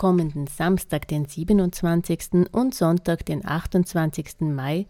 kommenden 0.00 0.46
Samstag, 0.46 1.08
den 1.08 1.26
27. 1.26 2.48
und 2.52 2.74
Sonntag, 2.74 3.26
den 3.26 3.44
28. 3.44 4.40
Mai, 4.40 4.86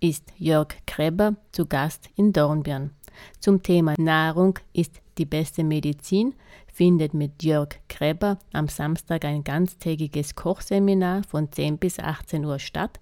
ist 0.00 0.32
Jörg 0.36 0.74
Kreber 0.84 1.36
zu 1.52 1.66
Gast 1.66 2.10
in 2.16 2.32
Dornbirn. 2.32 2.90
Zum 3.38 3.62
Thema 3.62 3.94
Nahrung 3.96 4.58
ist 4.72 5.00
die 5.16 5.26
beste 5.26 5.62
Medizin 5.62 6.34
findet 6.66 7.14
mit 7.14 7.44
Jörg 7.44 7.68
Kreber 7.88 8.40
am 8.52 8.66
Samstag 8.66 9.24
ein 9.24 9.44
ganztägiges 9.44 10.34
Kochseminar 10.34 11.22
von 11.22 11.52
10 11.52 11.78
bis 11.78 12.00
18 12.00 12.44
Uhr 12.44 12.58
statt. 12.58 12.98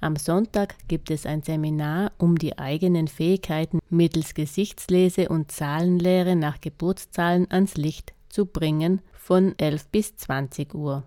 Am 0.00 0.16
Sonntag 0.16 0.74
gibt 0.88 1.10
es 1.10 1.26
ein 1.26 1.42
Seminar, 1.42 2.12
um 2.16 2.38
die 2.38 2.58
eigenen 2.58 3.08
Fähigkeiten 3.08 3.80
mittels 3.90 4.32
Gesichtslese 4.32 5.28
und 5.28 5.52
Zahlenlehre 5.52 6.34
nach 6.34 6.62
Geburtszahlen 6.62 7.50
ans 7.50 7.76
Licht 7.76 8.14
zu 8.30 8.46
bringen 8.46 9.02
von 9.24 9.54
11 9.58 9.86
bis 9.86 10.16
20 10.16 10.74
Uhr. 10.74 11.02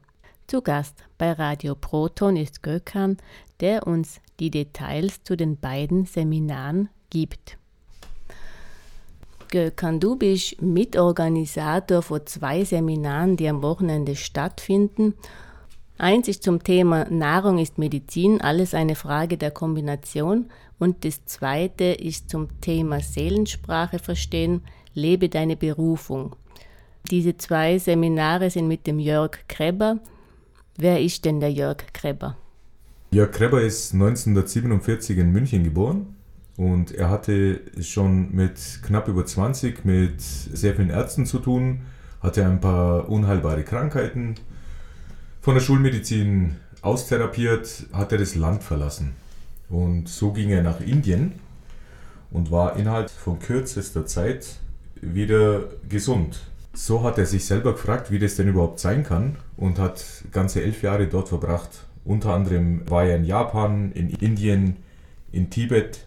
Zu 0.47 0.63
Gast 0.63 1.03
bei 1.19 1.33
Radio 1.33 1.75
Proton 1.75 2.35
ist 2.35 2.63
Gökhan, 2.63 3.17
der 3.59 3.85
uns 3.85 4.21
die 4.39 4.49
Details 4.49 5.21
zu 5.23 5.37
den 5.37 5.59
beiden 5.59 6.05
Seminaren 6.05 6.89
gibt. 7.11 7.59
Gökhan, 9.51 9.99
du 9.99 10.15
bist 10.15 10.59
Mitorganisator 10.59 12.01
von 12.01 12.25
zwei 12.25 12.63
Seminaren, 12.63 13.37
die 13.37 13.47
am 13.47 13.61
Wochenende 13.61 14.15
stattfinden. 14.15 15.13
Eins 15.99 16.27
ist 16.27 16.41
zum 16.41 16.63
Thema 16.63 17.07
Nahrung 17.11 17.59
ist 17.59 17.77
Medizin, 17.77 18.41
alles 18.41 18.73
eine 18.73 18.95
Frage 18.95 19.37
der 19.37 19.51
Kombination. 19.51 20.49
Und 20.79 21.05
das 21.05 21.23
zweite 21.25 21.83
ist 21.83 22.31
zum 22.31 22.61
Thema 22.61 22.99
Seelensprache 22.99 23.99
verstehen, 23.99 24.63
lebe 24.95 25.29
deine 25.29 25.55
Berufung. 25.55 26.35
Diese 27.09 27.37
zwei 27.37 27.77
Seminare 27.77 28.49
sind 28.49 28.67
mit 28.67 28.85
dem 28.85 28.99
Jörg 28.99 29.37
Kreber. 29.47 29.99
Wer 30.77 31.01
ist 31.01 31.23
denn 31.23 31.39
der 31.39 31.51
Jörg 31.51 31.77
Kreber? 31.93 32.35
Jörg 33.11 33.31
Kreber 33.31 33.61
ist 33.61 33.93
1947 33.93 35.17
in 35.17 35.31
München 35.31 35.63
geboren 35.63 36.17
und 36.57 36.91
er 36.91 37.09
hatte 37.09 37.61
schon 37.79 38.35
mit 38.35 38.81
knapp 38.83 39.07
über 39.07 39.25
20 39.25 39.85
mit 39.85 40.19
sehr 40.19 40.75
vielen 40.75 40.89
Ärzten 40.89 41.25
zu 41.25 41.39
tun, 41.39 41.83
hatte 42.21 42.45
ein 42.45 42.59
paar 42.59 43.07
unheilbare 43.07 43.63
Krankheiten. 43.63 44.35
Von 45.39 45.53
der 45.53 45.61
Schulmedizin 45.61 46.57
austherapiert, 46.81 47.85
hat 47.93 48.11
er 48.11 48.17
das 48.17 48.35
Land 48.35 48.63
verlassen. 48.63 49.13
Und 49.69 50.09
so 50.09 50.33
ging 50.33 50.49
er 50.49 50.61
nach 50.61 50.81
Indien 50.81 51.35
und 52.31 52.51
war 52.51 52.75
innerhalb 52.75 53.09
von 53.09 53.39
kürzester 53.39 54.05
Zeit 54.05 54.57
wieder 54.99 55.69
gesund. 55.87 56.41
So 56.77 57.01
hat 57.01 57.17
er 57.17 57.25
sich 57.25 57.43
selber 57.43 57.71
gefragt, 57.71 58.11
wie 58.11 58.19
das 58.19 58.35
denn 58.35 58.49
überhaupt 58.49 58.79
sein 58.79 59.03
kann 59.03 59.37
und 59.57 59.79
hat 59.79 60.23
ganze 60.31 60.61
elf 60.61 60.83
Jahre 60.83 61.07
dort 61.07 61.27
verbracht. 61.27 61.87
Unter 62.05 62.35
anderem 62.35 62.87
war 62.87 63.03
er 63.03 63.15
in 63.15 63.25
Japan, 63.25 63.91
in 63.93 64.11
Indien, 64.11 64.75
in 65.31 65.49
Tibet 65.49 66.05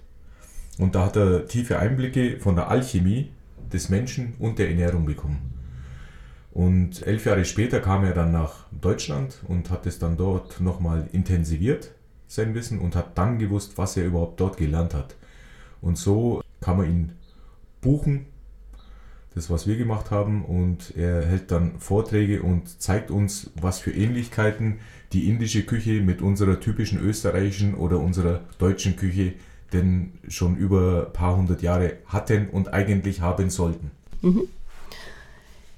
und 0.79 0.95
da 0.95 1.07
hat 1.07 1.17
er 1.17 1.49
tiefe 1.49 1.81
Einblicke 1.81 2.39
von 2.39 2.55
der 2.55 2.69
Alchemie 2.69 3.33
des 3.73 3.89
Menschen 3.89 4.35
und 4.39 4.61
der 4.61 4.69
Ernährung 4.69 5.07
bekommen. 5.07 5.41
Und 6.53 7.05
elf 7.05 7.25
Jahre 7.25 7.45
später 7.45 7.81
kam 7.81 8.05
er 8.05 8.15
dann 8.15 8.31
nach 8.31 8.67
Deutschland 8.71 9.41
und 9.49 9.71
hat 9.71 9.87
es 9.87 9.99
dann 9.99 10.17
dort 10.17 10.61
nochmal 10.61 11.09
intensiviert, 11.11 11.91
sein 12.29 12.55
Wissen, 12.55 12.79
und 12.79 12.95
hat 12.95 13.19
dann 13.19 13.41
gewusst, 13.41 13.77
was 13.77 13.97
er 13.97 14.05
überhaupt 14.05 14.39
dort 14.39 14.57
gelernt 14.57 14.95
hat. 14.95 15.17
Und 15.81 15.99
so 15.99 16.43
kann 16.61 16.77
man 16.77 16.87
ihn 16.87 17.13
buchen 17.81 18.27
das, 19.35 19.51
was 19.51 19.67
wir 19.67 19.77
gemacht 19.77 20.11
haben. 20.11 20.45
Und 20.45 20.97
er 20.97 21.25
hält 21.25 21.51
dann 21.51 21.79
Vorträge 21.79 22.43
und 22.43 22.81
zeigt 22.81 23.11
uns, 23.11 23.51
was 23.61 23.79
für 23.79 23.93
Ähnlichkeiten 23.93 24.81
die 25.13 25.29
indische 25.29 25.63
Küche 25.63 26.01
mit 26.01 26.23
unserer 26.23 26.61
typischen 26.61 27.01
österreichischen 27.01 27.75
oder 27.75 27.99
unserer 27.99 28.41
deutschen 28.59 28.97
Küche 28.97 29.35
denn 29.73 30.13
schon 30.29 30.57
über 30.57 31.07
ein 31.07 31.13
paar 31.13 31.37
hundert 31.37 31.63
Jahre 31.63 31.99
hatten 32.07 32.49
und 32.49 32.73
eigentlich 32.73 33.21
haben 33.21 33.51
sollten. 33.51 33.91
Mhm. 34.23 34.43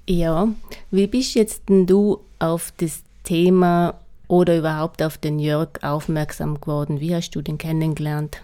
Ja, 0.09 0.49
wie 0.91 1.07
bist 1.07 1.35
jetzt 1.35 1.69
denn 1.69 1.87
du 1.87 2.21
auf 2.39 2.73
das 2.79 3.03
Thema 3.23 3.95
oder 4.29 4.59
überhaupt 4.59 5.03
auf 5.03 5.19
den 5.19 5.39
Jörg 5.39 5.69
aufmerksam 5.83 6.61
geworden? 6.61 7.01
Wie 7.01 7.15
hast 7.15 7.31
du 7.33 7.43
den 7.43 7.59
kennengelernt? 7.59 8.43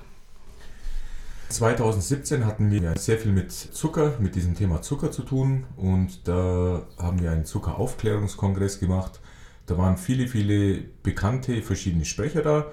2017 1.49 2.45
hatten 2.45 2.71
wir 2.71 2.95
sehr 2.99 3.19
viel 3.19 3.33
mit 3.33 3.51
Zucker, 3.53 4.13
mit 4.19 4.35
diesem 4.35 4.55
Thema 4.55 4.83
Zucker 4.83 5.11
zu 5.11 5.23
tun 5.23 5.65
und 5.77 6.29
da 6.29 6.83
haben 6.99 7.23
wir 7.23 7.31
einen 7.31 7.47
Zuckeraufklärungskongress 7.47 8.81
gemacht. 8.81 9.21
Da 9.67 9.79
waren 9.79 9.97
viele, 9.97 10.29
viele 10.29 10.83
bekannte 11.03 11.63
verschiedene 11.63 12.05
Sprecher 12.05 12.43
da 12.43 12.67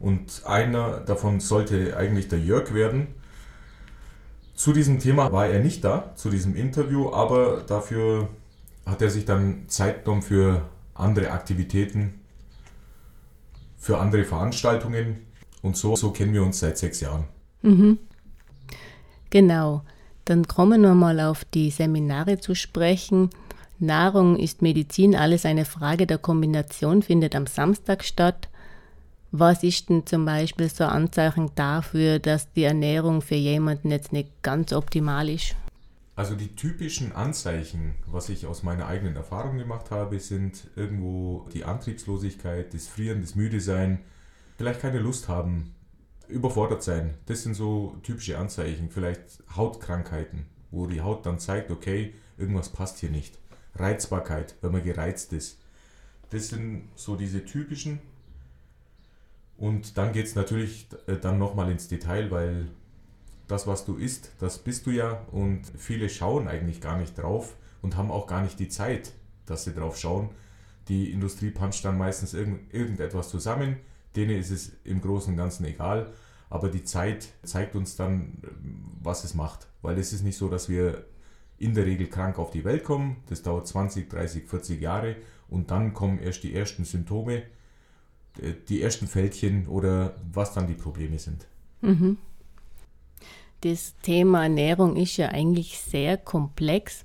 und 0.00 0.42
einer 0.46 1.00
davon 1.00 1.40
sollte 1.40 1.96
eigentlich 1.96 2.28
der 2.28 2.38
Jörg 2.40 2.72
werden. 2.72 3.08
Zu 4.54 4.72
diesem 4.72 4.98
Thema 4.98 5.30
war 5.30 5.46
er 5.46 5.60
nicht 5.60 5.84
da, 5.84 6.12
zu 6.16 6.30
diesem 6.30 6.56
Interview, 6.56 7.12
aber 7.12 7.62
dafür 7.66 8.28
hat 8.86 9.02
er 9.02 9.10
sich 9.10 9.26
dann 9.26 9.64
Zeit 9.68 10.04
genommen 10.04 10.22
für 10.22 10.62
andere 10.94 11.32
Aktivitäten, 11.32 12.20
für 13.76 13.98
andere 13.98 14.24
Veranstaltungen 14.24 15.26
und 15.60 15.76
so, 15.76 15.96
so 15.96 16.12
kennen 16.12 16.32
wir 16.32 16.42
uns 16.42 16.60
seit 16.60 16.78
sechs 16.78 17.00
Jahren. 17.00 17.24
Mhm. 17.62 17.98
Genau. 19.32 19.82
Dann 20.26 20.46
kommen 20.46 20.82
wir 20.82 20.94
mal 20.94 21.18
auf 21.18 21.44
die 21.46 21.70
Seminare 21.70 22.38
zu 22.38 22.54
sprechen. 22.54 23.30
Nahrung 23.78 24.38
ist 24.38 24.60
Medizin, 24.60 25.16
alles 25.16 25.46
eine 25.46 25.64
Frage 25.64 26.06
der 26.06 26.18
Kombination, 26.18 27.02
findet 27.02 27.34
am 27.34 27.46
Samstag 27.46 28.04
statt. 28.04 28.50
Was 29.32 29.62
ist 29.62 29.88
denn 29.88 30.06
zum 30.06 30.26
Beispiel 30.26 30.68
so 30.68 30.84
ein 30.84 30.90
Anzeichen 30.90 31.50
dafür, 31.54 32.18
dass 32.18 32.52
die 32.52 32.64
Ernährung 32.64 33.22
für 33.22 33.34
jemanden 33.34 33.90
jetzt 33.90 34.12
nicht 34.12 34.28
ganz 34.42 34.74
optimal 34.74 35.30
ist? 35.30 35.56
Also 36.14 36.36
die 36.36 36.54
typischen 36.54 37.12
Anzeichen, 37.12 37.94
was 38.06 38.28
ich 38.28 38.44
aus 38.44 38.62
meiner 38.62 38.86
eigenen 38.86 39.16
Erfahrung 39.16 39.56
gemacht 39.56 39.90
habe, 39.90 40.20
sind 40.20 40.68
irgendwo 40.76 41.48
die 41.54 41.64
Antriebslosigkeit, 41.64 42.74
das 42.74 42.86
Frieren, 42.86 43.22
das 43.22 43.34
Müdesein, 43.34 44.00
vielleicht 44.58 44.82
keine 44.82 44.98
Lust 44.98 45.28
haben, 45.28 45.74
überfordert 46.32 46.82
sein. 46.82 47.14
Das 47.26 47.42
sind 47.42 47.54
so 47.54 47.96
typische 48.02 48.38
Anzeichen. 48.38 48.90
Vielleicht 48.90 49.42
Hautkrankheiten, 49.56 50.46
wo 50.70 50.86
die 50.86 51.00
Haut 51.00 51.26
dann 51.26 51.38
zeigt, 51.38 51.70
okay, 51.70 52.14
irgendwas 52.36 52.70
passt 52.70 52.98
hier 52.98 53.10
nicht. 53.10 53.38
Reizbarkeit, 53.74 54.56
wenn 54.60 54.72
man 54.72 54.82
gereizt 54.82 55.32
ist. 55.32 55.58
Das 56.30 56.48
sind 56.48 56.88
so 56.96 57.16
diese 57.16 57.44
typischen. 57.44 58.00
Und 59.56 59.96
dann 59.96 60.12
geht 60.12 60.26
es 60.26 60.34
natürlich 60.34 60.88
äh, 61.06 61.16
dann 61.16 61.38
nochmal 61.38 61.70
ins 61.70 61.88
Detail, 61.88 62.30
weil 62.30 62.68
das, 63.48 63.66
was 63.66 63.84
du 63.84 63.96
isst, 63.96 64.32
das 64.38 64.58
bist 64.58 64.86
du 64.86 64.90
ja. 64.90 65.24
Und 65.30 65.62
viele 65.76 66.08
schauen 66.08 66.48
eigentlich 66.48 66.80
gar 66.80 66.98
nicht 66.98 67.16
drauf 67.16 67.54
und 67.82 67.96
haben 67.96 68.10
auch 68.10 68.26
gar 68.26 68.42
nicht 68.42 68.58
die 68.58 68.68
Zeit, 68.68 69.12
dass 69.46 69.64
sie 69.64 69.74
drauf 69.74 69.98
schauen. 69.98 70.30
Die 70.88 71.12
Industrie 71.12 71.50
puncht 71.50 71.84
dann 71.84 71.98
meistens 71.98 72.34
irgend, 72.34 72.72
irgendetwas 72.74 73.28
zusammen 73.28 73.76
Denen 74.16 74.38
ist 74.38 74.50
es 74.50 74.72
im 74.84 75.00
Großen 75.00 75.32
und 75.32 75.38
Ganzen 75.38 75.64
egal, 75.64 76.12
aber 76.50 76.68
die 76.68 76.84
Zeit 76.84 77.28
zeigt 77.42 77.74
uns 77.74 77.96
dann, 77.96 78.38
was 79.02 79.24
es 79.24 79.34
macht. 79.34 79.68
Weil 79.80 79.98
es 79.98 80.12
ist 80.12 80.22
nicht 80.22 80.36
so, 80.36 80.48
dass 80.48 80.68
wir 80.68 81.04
in 81.58 81.74
der 81.74 81.86
Regel 81.86 82.08
krank 82.08 82.38
auf 82.38 82.50
die 82.50 82.64
Welt 82.64 82.84
kommen. 82.84 83.16
Das 83.28 83.42
dauert 83.42 83.66
20, 83.66 84.10
30, 84.10 84.48
40 84.48 84.80
Jahre 84.80 85.16
und 85.48 85.70
dann 85.70 85.94
kommen 85.94 86.18
erst 86.18 86.42
die 86.42 86.54
ersten 86.54 86.84
Symptome, 86.84 87.42
äh, 88.40 88.54
die 88.68 88.82
ersten 88.82 89.06
Fältchen 89.06 89.66
oder 89.66 90.16
was 90.32 90.52
dann 90.52 90.66
die 90.66 90.74
Probleme 90.74 91.18
sind. 91.18 91.46
Mhm. 91.80 92.18
Das 93.60 93.94
Thema 94.02 94.42
Ernährung 94.42 94.96
ist 94.96 95.16
ja 95.16 95.28
eigentlich 95.28 95.78
sehr 95.78 96.16
komplex. 96.16 97.04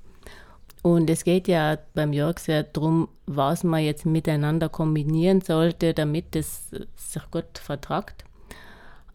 Und 0.84 1.10
es 1.10 1.24
geht 1.24 1.48
ja 1.48 1.78
beim 1.94 2.14
Jörg 2.14 2.40
sehr 2.40 2.64
darum, 2.64 3.10
was 3.26 3.64
man 3.64 3.84
jetzt 3.84 4.06
miteinander 4.06 4.70
kombinieren 4.70 5.42
sollte, 5.42 5.94
damit 5.94 6.36
es 6.36 6.70
sich 6.96 7.32
gut 7.32 7.58
vertragt. 7.58 8.24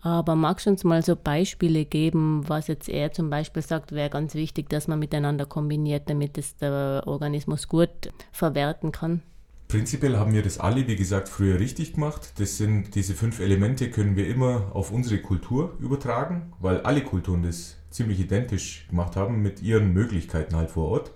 Aber 0.02 0.34
magst 0.34 0.66
du 0.66 0.70
uns 0.70 0.82
mal 0.82 1.04
so 1.04 1.14
Beispiele 1.14 1.84
geben, 1.84 2.42
was 2.48 2.66
jetzt 2.66 2.88
er 2.88 3.12
zum 3.12 3.30
Beispiel 3.30 3.62
sagt, 3.62 3.92
wäre 3.92 4.10
ganz 4.10 4.34
wichtig, 4.34 4.68
dass 4.68 4.88
man 4.88 4.98
miteinander 4.98 5.46
kombiniert, 5.46 6.10
damit 6.10 6.36
es 6.38 6.56
der 6.56 7.04
Organismus 7.06 7.68
gut 7.68 8.12
verwerten 8.32 8.90
kann? 8.90 9.22
Prinzipiell 9.68 10.18
haben 10.18 10.34
wir 10.34 10.42
das 10.42 10.58
alle, 10.58 10.86
wie 10.86 10.96
gesagt, 10.96 11.28
früher 11.28 11.58
richtig 11.58 11.94
gemacht. 11.94 12.34
Das 12.38 12.58
sind 12.58 12.94
diese 12.96 13.14
fünf 13.14 13.38
Elemente, 13.40 13.90
können 13.90 14.16
wir 14.16 14.26
immer 14.26 14.66
auf 14.74 14.90
unsere 14.90 15.22
Kultur 15.22 15.78
übertragen, 15.80 16.52
weil 16.60 16.80
alle 16.80 17.02
Kulturen 17.02 17.42
das 17.44 17.76
ziemlich 17.88 18.20
identisch 18.20 18.86
gemacht 18.90 19.16
haben 19.16 19.40
mit 19.40 19.62
ihren 19.62 19.92
Möglichkeiten 19.92 20.56
halt 20.56 20.70
vor 20.70 20.88
Ort. 20.88 21.12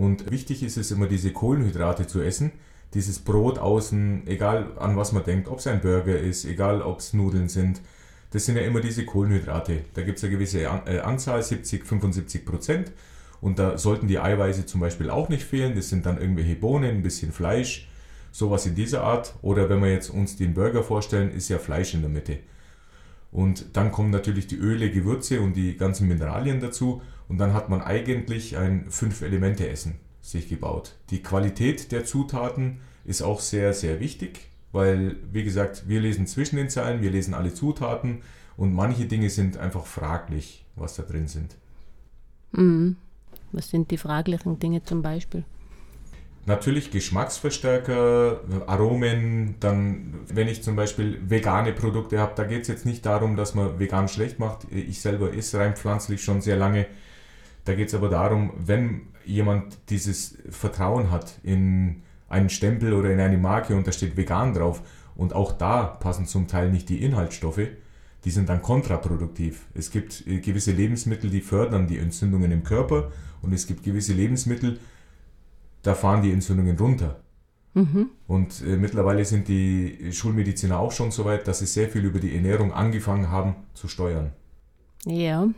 Und 0.00 0.30
wichtig 0.30 0.62
ist 0.62 0.78
es 0.78 0.90
immer, 0.92 1.06
diese 1.06 1.30
Kohlenhydrate 1.30 2.06
zu 2.06 2.22
essen. 2.22 2.52
Dieses 2.94 3.18
Brot 3.18 3.58
außen, 3.58 4.26
egal 4.26 4.72
an 4.78 4.96
was 4.96 5.12
man 5.12 5.24
denkt, 5.24 5.46
ob 5.46 5.58
es 5.58 5.66
ein 5.66 5.82
Burger 5.82 6.18
ist, 6.18 6.46
egal 6.46 6.80
ob 6.80 7.00
es 7.00 7.12
Nudeln 7.12 7.50
sind, 7.50 7.82
das 8.30 8.46
sind 8.46 8.56
ja 8.56 8.62
immer 8.62 8.80
diese 8.80 9.04
Kohlenhydrate. 9.04 9.84
Da 9.92 10.00
gibt 10.00 10.16
es 10.16 10.24
eine 10.24 10.32
gewisse 10.32 10.62
äh, 10.62 11.00
Anzahl, 11.00 11.42
70, 11.42 11.84
75 11.84 12.46
Prozent. 12.46 12.92
Und 13.42 13.58
da 13.58 13.76
sollten 13.76 14.08
die 14.08 14.18
Eiweiße 14.18 14.64
zum 14.64 14.80
Beispiel 14.80 15.10
auch 15.10 15.28
nicht 15.28 15.44
fehlen. 15.44 15.74
Das 15.74 15.90
sind 15.90 16.06
dann 16.06 16.18
irgendwelche 16.18 16.54
Bohnen, 16.54 16.96
ein 16.96 17.02
bisschen 17.02 17.30
Fleisch 17.30 17.86
Sowas 18.32 18.64
in 18.64 18.74
dieser 18.74 19.02
Art. 19.02 19.34
Oder 19.42 19.68
wenn 19.68 19.82
wir 19.82 19.92
jetzt 19.92 20.08
uns 20.08 20.36
den 20.36 20.54
Burger 20.54 20.82
vorstellen, 20.82 21.30
ist 21.30 21.50
ja 21.50 21.58
Fleisch 21.58 21.92
in 21.92 22.00
der 22.00 22.10
Mitte. 22.10 22.38
Und 23.32 23.76
dann 23.76 23.92
kommen 23.92 24.10
natürlich 24.10 24.46
die 24.46 24.56
Öle, 24.56 24.90
Gewürze 24.90 25.40
und 25.40 25.54
die 25.54 25.76
ganzen 25.76 26.08
Mineralien 26.08 26.60
dazu. 26.60 27.02
Und 27.28 27.38
dann 27.38 27.54
hat 27.54 27.68
man 27.68 27.80
eigentlich 27.80 28.56
ein 28.56 28.90
Fünf-Elemente-Essen 28.90 29.94
sich 30.20 30.48
gebaut. 30.48 30.96
Die 31.10 31.22
Qualität 31.22 31.92
der 31.92 32.04
Zutaten 32.04 32.80
ist 33.04 33.22
auch 33.22 33.40
sehr, 33.40 33.72
sehr 33.72 34.00
wichtig, 34.00 34.50
weil, 34.72 35.16
wie 35.32 35.44
gesagt, 35.44 35.88
wir 35.88 36.00
lesen 36.00 36.26
zwischen 36.26 36.56
den 36.56 36.68
Zeilen, 36.68 37.02
wir 37.02 37.10
lesen 37.10 37.34
alle 37.34 37.54
Zutaten 37.54 38.22
und 38.56 38.74
manche 38.74 39.06
Dinge 39.06 39.30
sind 39.30 39.56
einfach 39.56 39.86
fraglich, 39.86 40.64
was 40.76 40.96
da 40.96 41.02
drin 41.02 41.28
sind. 41.28 41.56
Mhm. 42.52 42.96
Was 43.52 43.70
sind 43.70 43.90
die 43.90 43.96
fraglichen 43.96 44.58
Dinge 44.58 44.82
zum 44.84 45.02
Beispiel? 45.02 45.44
Natürlich 46.50 46.90
Geschmacksverstärker, 46.90 48.40
Aromen, 48.66 49.54
dann 49.60 50.14
wenn 50.26 50.48
ich 50.48 50.64
zum 50.64 50.74
Beispiel 50.74 51.20
vegane 51.24 51.72
Produkte 51.72 52.18
habe, 52.18 52.32
da 52.34 52.42
geht 52.42 52.62
es 52.62 52.68
jetzt 52.68 52.84
nicht 52.84 53.06
darum, 53.06 53.36
dass 53.36 53.54
man 53.54 53.78
vegan 53.78 54.08
schlecht 54.08 54.40
macht. 54.40 54.66
Ich 54.72 55.00
selber 55.00 55.32
esse 55.32 55.60
rein 55.60 55.76
pflanzlich 55.76 56.24
schon 56.24 56.40
sehr 56.40 56.56
lange. 56.56 56.86
Da 57.64 57.74
geht 57.76 57.86
es 57.86 57.94
aber 57.94 58.08
darum, 58.08 58.52
wenn 58.66 59.02
jemand 59.24 59.78
dieses 59.90 60.38
Vertrauen 60.50 61.12
hat 61.12 61.38
in 61.44 62.02
einen 62.28 62.50
Stempel 62.50 62.94
oder 62.94 63.12
in 63.12 63.20
eine 63.20 63.38
Marke 63.38 63.76
und 63.76 63.86
da 63.86 63.92
steht 63.92 64.16
vegan 64.16 64.52
drauf 64.52 64.82
und 65.14 65.36
auch 65.36 65.52
da 65.52 65.84
passen 65.84 66.26
zum 66.26 66.48
Teil 66.48 66.72
nicht 66.72 66.88
die 66.88 67.04
Inhaltsstoffe, 67.04 67.68
die 68.24 68.30
sind 68.32 68.48
dann 68.48 68.60
kontraproduktiv. 68.60 69.66
Es 69.74 69.92
gibt 69.92 70.26
äh, 70.26 70.40
gewisse 70.40 70.72
Lebensmittel, 70.72 71.30
die 71.30 71.42
fördern 71.42 71.86
die 71.86 71.98
Entzündungen 71.98 72.50
im 72.50 72.64
Körper 72.64 73.12
und 73.40 73.52
es 73.52 73.68
gibt 73.68 73.84
gewisse 73.84 74.14
Lebensmittel, 74.14 74.80
da 75.82 75.94
fahren 75.94 76.22
die 76.22 76.32
Entzündungen 76.32 76.78
runter. 76.78 77.20
Mhm. 77.74 78.10
Und 78.26 78.62
äh, 78.62 78.76
mittlerweile 78.76 79.24
sind 79.24 79.48
die 79.48 80.12
Schulmediziner 80.12 80.78
auch 80.78 80.92
schon 80.92 81.10
so 81.10 81.24
weit, 81.24 81.46
dass 81.46 81.60
sie 81.60 81.66
sehr 81.66 81.88
viel 81.88 82.04
über 82.04 82.18
die 82.18 82.34
Ernährung 82.34 82.72
angefangen 82.72 83.30
haben 83.30 83.54
zu 83.74 83.88
steuern. 83.88 84.32
Ja. 85.06 85.48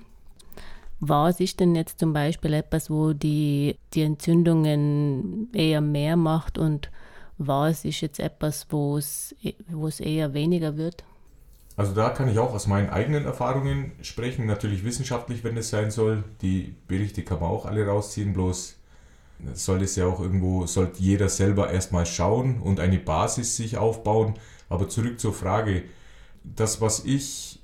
Was 1.01 1.41
ist 1.41 1.59
denn 1.59 1.75
jetzt 1.75 1.99
zum 1.99 2.13
Beispiel 2.13 2.53
etwas, 2.53 2.89
wo 2.89 3.13
die, 3.13 3.77
die 3.95 4.03
Entzündungen 4.03 5.49
eher 5.53 5.81
mehr 5.81 6.17
macht 6.17 6.59
und 6.59 6.91
was 7.39 7.85
ist 7.85 8.03
jetzt 8.03 8.21
etwas, 8.21 8.67
wo 8.71 8.99
es, 8.99 9.35
wo 9.69 9.89
es 9.89 9.99
eher 9.99 10.33
weniger 10.33 10.77
wird? 10.77 11.03
Also 11.77 11.93
da 11.95 12.11
kann 12.11 12.29
ich 12.29 12.39
auch 12.39 12.55
aus 12.55 12.67
meinen 12.67 12.91
eigenen 12.91 13.25
Erfahrungen 13.25 13.93
sprechen, 14.03 14.47
natürlich 14.47 14.85
wissenschaftlich, 14.85 15.43
wenn 15.43 15.57
es 15.57 15.71
sein 15.71 15.91
soll. 15.91 16.23
Die 16.43 16.77
Berichte 16.87 17.23
kann 17.23 17.41
man 17.41 17.51
auch 17.51 17.67
alle 17.67 17.87
rausziehen, 17.87 18.35
bloß 18.35 18.77
soll 19.55 19.83
es 19.83 19.97
ja 19.97 20.07
auch 20.07 20.21
irgendwo, 20.21 20.67
sollte 20.67 21.01
jeder 21.03 21.29
selber 21.29 21.71
erstmal 21.71 22.07
schauen 22.07 22.61
und 22.61 22.81
eine 22.81 22.99
Basis 22.99 23.57
sich 23.57 23.77
aufbauen. 23.77 24.35
Aber 24.69 24.89
zurück 24.89 25.21
zur 25.21 25.35
Frage, 25.35 25.85
das, 26.45 26.81
was 26.81 27.05
ich 27.05 27.61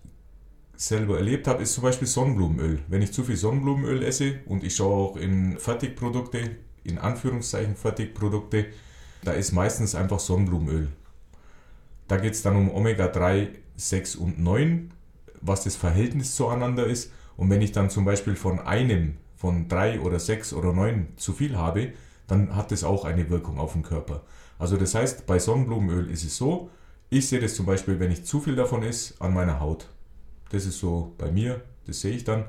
selber 0.76 1.16
erlebt 1.16 1.46
habe, 1.48 1.62
ist 1.62 1.74
zum 1.74 1.82
Beispiel 1.82 2.06
Sonnenblumenöl. 2.06 2.80
Wenn 2.88 3.02
ich 3.02 3.12
zu 3.12 3.24
viel 3.24 3.36
Sonnenblumenöl 3.36 4.02
esse 4.02 4.40
und 4.46 4.62
ich 4.62 4.76
schaue 4.76 5.10
auch 5.10 5.16
in 5.16 5.58
Fertigprodukte, 5.58 6.56
in 6.84 6.98
Anführungszeichen 6.98 7.76
Fertigprodukte, 7.76 8.66
da 9.24 9.32
ist 9.32 9.52
meistens 9.52 9.94
einfach 9.94 10.20
Sonnenblumenöl. 10.20 10.88
Da 12.06 12.16
geht 12.16 12.34
es 12.34 12.42
dann 12.42 12.56
um 12.56 12.70
Omega-3 12.70 13.48
6 13.76 14.16
und 14.16 14.38
9, 14.38 14.90
was 15.40 15.64
das 15.64 15.76
Verhältnis 15.76 16.34
zueinander 16.34 16.86
ist. 16.86 17.12
Und 17.36 17.50
wenn 17.50 17.62
ich 17.62 17.72
dann 17.72 17.90
zum 17.90 18.04
Beispiel 18.04 18.34
von 18.34 18.58
einem, 18.58 19.16
von 19.38 19.68
3 19.68 20.00
oder 20.00 20.18
6 20.18 20.52
oder 20.52 20.72
9 20.72 21.14
zu 21.16 21.32
viel 21.32 21.56
habe, 21.56 21.92
dann 22.26 22.54
hat 22.54 22.72
das 22.72 22.84
auch 22.84 23.04
eine 23.04 23.30
Wirkung 23.30 23.58
auf 23.58 23.72
den 23.72 23.82
Körper. 23.82 24.22
Also 24.58 24.76
das 24.76 24.94
heißt, 24.94 25.26
bei 25.26 25.38
Sonnenblumenöl 25.38 26.10
ist 26.10 26.24
es 26.24 26.36
so, 26.36 26.68
ich 27.08 27.28
sehe 27.28 27.40
das 27.40 27.54
zum 27.54 27.64
Beispiel, 27.64 28.00
wenn 28.00 28.10
ich 28.10 28.24
zu 28.24 28.40
viel 28.40 28.56
davon 28.56 28.82
esse, 28.82 29.14
an 29.20 29.32
meiner 29.32 29.60
Haut. 29.60 29.88
Das 30.50 30.66
ist 30.66 30.78
so 30.78 31.14
bei 31.16 31.30
mir, 31.30 31.62
das 31.86 32.00
sehe 32.00 32.14
ich 32.14 32.24
dann. 32.24 32.44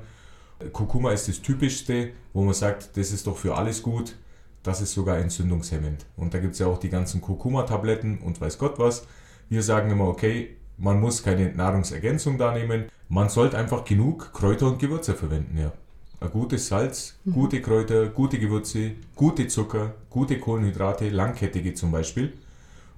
Kurkuma 0.72 1.12
ist 1.12 1.28
das 1.28 1.40
typischste, 1.40 2.10
wo 2.34 2.42
man 2.44 2.52
sagt, 2.52 2.96
das 2.96 3.12
ist 3.12 3.26
doch 3.26 3.36
für 3.36 3.56
alles 3.56 3.82
gut, 3.82 4.16
das 4.62 4.82
ist 4.82 4.92
sogar 4.92 5.18
entzündungshemmend. 5.18 6.04
Und 6.16 6.34
da 6.34 6.38
gibt 6.38 6.54
es 6.54 6.58
ja 6.58 6.66
auch 6.66 6.78
die 6.78 6.90
ganzen 6.90 7.22
Kurkuma-Tabletten 7.22 8.18
und 8.18 8.40
weiß 8.40 8.58
Gott 8.58 8.78
was. 8.78 9.06
Wir 9.48 9.62
sagen 9.62 9.90
immer, 9.90 10.08
okay, 10.08 10.56
man 10.76 11.00
muss 11.00 11.22
keine 11.22 11.54
Nahrungsergänzung 11.54 12.36
da 12.36 12.52
nehmen. 12.52 12.86
Man 13.08 13.28
sollte 13.28 13.56
einfach 13.56 13.84
genug 13.84 14.32
Kräuter 14.34 14.66
und 14.66 14.78
Gewürze 14.78 15.14
verwenden, 15.14 15.56
ja. 15.56 15.72
Ein 16.20 16.30
gutes 16.30 16.68
Salz, 16.68 17.18
mhm. 17.24 17.32
gute 17.32 17.62
Kräuter, 17.62 18.08
gute 18.08 18.38
Gewürze, 18.38 18.92
gute 19.16 19.48
Zucker, 19.48 19.94
gute 20.10 20.38
Kohlenhydrate, 20.38 21.08
langkettige 21.08 21.72
zum 21.74 21.90
Beispiel. 21.90 22.34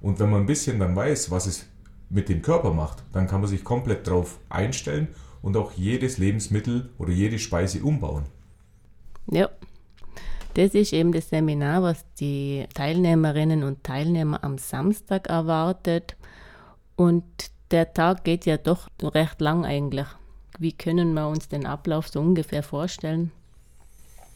Und 0.01 0.19
wenn 0.19 0.29
man 0.29 0.41
ein 0.41 0.45
bisschen 0.45 0.79
dann 0.79 0.95
weiß, 0.95 1.31
was 1.31 1.47
es 1.47 1.65
mit 2.09 2.27
dem 2.27 2.41
Körper 2.41 2.73
macht, 2.73 3.01
dann 3.13 3.27
kann 3.27 3.39
man 3.39 3.49
sich 3.49 3.63
komplett 3.63 4.07
darauf 4.07 4.39
einstellen 4.49 5.07
und 5.41 5.55
auch 5.55 5.71
jedes 5.71 6.17
Lebensmittel 6.17 6.89
oder 6.97 7.11
jede 7.11 7.39
Speise 7.39 7.81
umbauen. 7.81 8.23
Ja, 9.31 9.49
das 10.55 10.75
ist 10.75 10.93
eben 10.93 11.11
das 11.11 11.29
Seminar, 11.29 11.81
was 11.81 12.05
die 12.19 12.65
Teilnehmerinnen 12.73 13.63
und 13.63 13.83
Teilnehmer 13.83 14.43
am 14.43 14.57
Samstag 14.57 15.27
erwartet. 15.27 16.15
Und 16.95 17.23
der 17.71 17.93
Tag 17.93 18.23
geht 18.23 18.45
ja 18.45 18.57
doch 18.57 18.87
recht 19.01 19.41
lang 19.41 19.65
eigentlich. 19.65 20.07
Wie 20.59 20.73
können 20.73 21.13
wir 21.13 21.27
uns 21.27 21.47
den 21.47 21.65
Ablauf 21.65 22.07
so 22.07 22.19
ungefähr 22.19 22.63
vorstellen? 22.63 23.31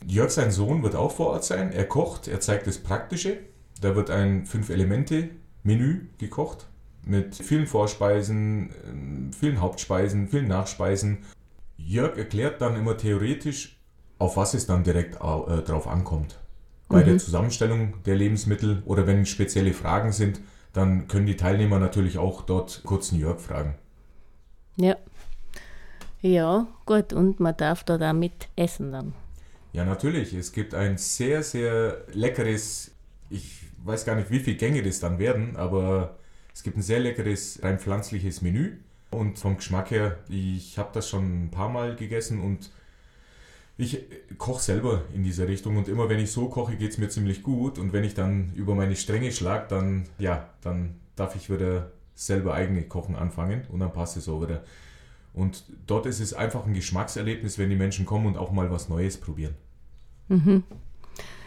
Jörg, 0.06 0.32
sein 0.32 0.52
Sohn, 0.52 0.84
wird 0.84 0.96
auch 0.96 1.12
vor 1.12 1.28
Ort 1.28 1.46
sein. 1.46 1.72
Er 1.72 1.86
kocht, 1.86 2.28
er 2.28 2.40
zeigt 2.40 2.68
das 2.68 2.78
Praktische. 2.78 3.38
Da 3.82 3.96
wird 3.96 4.10
ein 4.10 4.46
Fünf-Elemente-Menü 4.46 6.08
gekocht 6.18 6.68
mit 7.08 7.36
vielen 7.36 7.68
Vorspeisen, 7.68 8.70
ähm, 8.88 9.32
vielen 9.34 9.62
Hauptspeisen, 9.62 10.28
vielen 10.28 10.48
Nachspeisen. 10.48 11.20
Jörg 11.78 12.18
erklärt 12.18 12.62
dann 12.62 12.76
immer 12.76 12.98
theoretisch, 12.98 13.80
auf 14.20 14.38
was 14.38 14.54
es 14.54 14.66
dann 14.66 14.84
direkt 14.84 15.16
äh, 15.16 15.62
drauf 15.62 15.88
ankommt. 15.88 16.40
Bei 16.90 17.02
mhm. 17.02 17.06
der 17.06 17.18
Zusammenstellung 17.18 18.04
der 18.06 18.16
Lebensmittel 18.16 18.82
oder 18.86 19.08
wenn 19.08 19.26
spezielle 19.26 19.74
Fragen 19.74 20.12
sind, 20.12 20.42
dann 20.74 21.08
können 21.08 21.26
die 21.26 21.38
Teilnehmer 21.38 21.80
natürlich 21.80 22.18
auch 22.18 22.42
dort 22.42 22.82
kurz 22.84 23.12
einen 23.12 23.22
Jörg 23.22 23.40
fragen. 23.40 23.76
Ja. 24.76 24.96
Ja, 26.28 26.68
gut, 26.86 27.14
und 27.14 27.40
man 27.40 27.56
darf 27.56 27.86
dort 27.86 28.04
auch 28.04 28.12
mit 28.12 28.50
essen 28.58 28.92
dann. 28.92 29.14
Ja, 29.72 29.86
natürlich. 29.86 30.34
Es 30.34 30.52
gibt 30.52 30.74
ein 30.74 30.98
sehr, 30.98 31.42
sehr 31.42 32.02
leckeres, 32.12 32.92
ich 33.30 33.62
weiß 33.86 34.04
gar 34.04 34.16
nicht, 34.16 34.30
wie 34.30 34.40
viele 34.40 34.58
Gänge 34.58 34.84
das 34.84 35.00
dann 35.00 35.20
werden, 35.20 35.56
aber 35.56 36.18
es 36.54 36.64
gibt 36.64 36.76
ein 36.76 36.82
sehr 36.82 37.00
leckeres, 37.00 37.62
rein 37.64 37.80
pflanzliches 37.80 38.42
Menü. 38.42 38.74
Und 39.10 39.40
vom 39.40 39.56
Geschmack 39.56 39.92
her, 39.92 40.18
ich 40.28 40.78
habe 40.78 40.90
das 40.92 41.08
schon 41.08 41.46
ein 41.46 41.50
paar 41.50 41.70
Mal 41.70 41.96
gegessen 41.96 42.42
und 42.42 42.72
ich 43.78 44.04
koche 44.38 44.62
selber 44.62 45.04
in 45.14 45.24
dieser 45.24 45.48
Richtung 45.48 45.78
und 45.78 45.88
immer 45.88 46.10
wenn 46.10 46.20
ich 46.20 46.34
so 46.34 46.50
koche, 46.50 46.76
geht 46.76 46.92
es 46.92 46.98
mir 46.98 47.08
ziemlich 47.08 47.42
gut. 47.42 47.80
Und 47.80 47.94
wenn 47.94 48.04
ich 48.04 48.16
dann 48.16 48.52
über 48.54 48.76
meine 48.76 48.98
Stränge 48.98 49.32
schlage, 49.32 49.68
dann, 49.70 50.10
ja, 50.20 50.50
dann 50.60 50.96
darf 51.16 51.38
ich 51.38 51.50
wieder 51.50 51.94
selber 52.16 52.54
eigene 52.54 52.84
Kochen 52.84 53.16
anfangen 53.16 53.62
und 53.72 53.80
dann 53.80 53.94
passt 53.94 54.18
es 54.18 54.28
auch 54.28 54.42
wieder. 54.42 54.64
Und 55.38 55.64
dort 55.86 56.06
ist 56.06 56.20
es 56.20 56.34
einfach 56.34 56.66
ein 56.66 56.74
Geschmackserlebnis, 56.74 57.58
wenn 57.58 57.70
die 57.70 57.76
Menschen 57.76 58.06
kommen 58.06 58.26
und 58.26 58.38
auch 58.38 58.52
mal 58.52 58.72
was 58.72 58.90
Neues 58.90 59.18
probieren. 59.18 59.56
Mhm. 60.28 60.64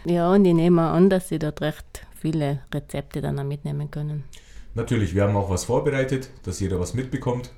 Ja, 0.05 0.33
und 0.33 0.45
ich 0.45 0.55
nehme 0.55 0.83
an, 0.83 1.11
dass 1.11 1.29
sie 1.29 1.39
dort 1.39 1.61
recht 1.61 2.07
viele 2.15 2.61
Rezepte 2.73 3.21
dann 3.21 3.39
auch 3.39 3.45
mitnehmen 3.45 3.91
können. 3.91 4.25
Natürlich, 4.75 5.15
wir 5.15 5.25
haben 5.25 5.37
auch 5.37 5.51
was 5.51 5.65
vorbereitet, 5.65 6.31
dass 6.45 6.61
jeder 6.61 6.79
was 6.81 6.95
mitbekommt. 6.95 7.51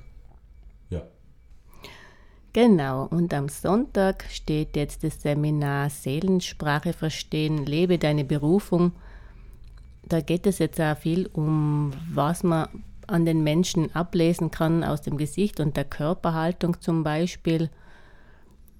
Genau, 2.53 3.07
und 3.07 3.33
am 3.33 3.49
Sonntag 3.49 4.25
steht 4.29 4.75
jetzt 4.75 5.03
das 5.03 5.23
Seminar 5.23 5.89
Seelensprache 5.89 6.93
verstehen, 6.93 7.65
lebe 7.65 7.97
deine 7.97 8.23
Berufung. 8.23 8.91
Da 10.03 10.21
geht 10.21 10.45
es 10.45 10.59
jetzt 10.59 10.79
auch 10.79 10.95
viel 10.95 11.27
um, 11.33 11.91
was 12.13 12.43
man 12.43 12.67
an 13.09 13.25
den 13.25 13.43
Menschen 13.43 13.93
ablesen 13.95 14.51
kann 14.51 14.83
aus 14.83 15.01
dem 15.01 15.17
Gesicht 15.17 15.59
und 15.59 15.77
der 15.77 15.85
Körperhaltung 15.85 16.81
zum 16.81 17.03
Beispiel. 17.03 17.69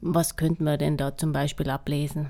Was 0.01 0.35
könnten 0.35 0.65
wir 0.65 0.77
denn 0.77 0.97
da 0.97 1.17
zum 1.17 1.31
Beispiel 1.31 1.69
ablesen? 1.69 2.29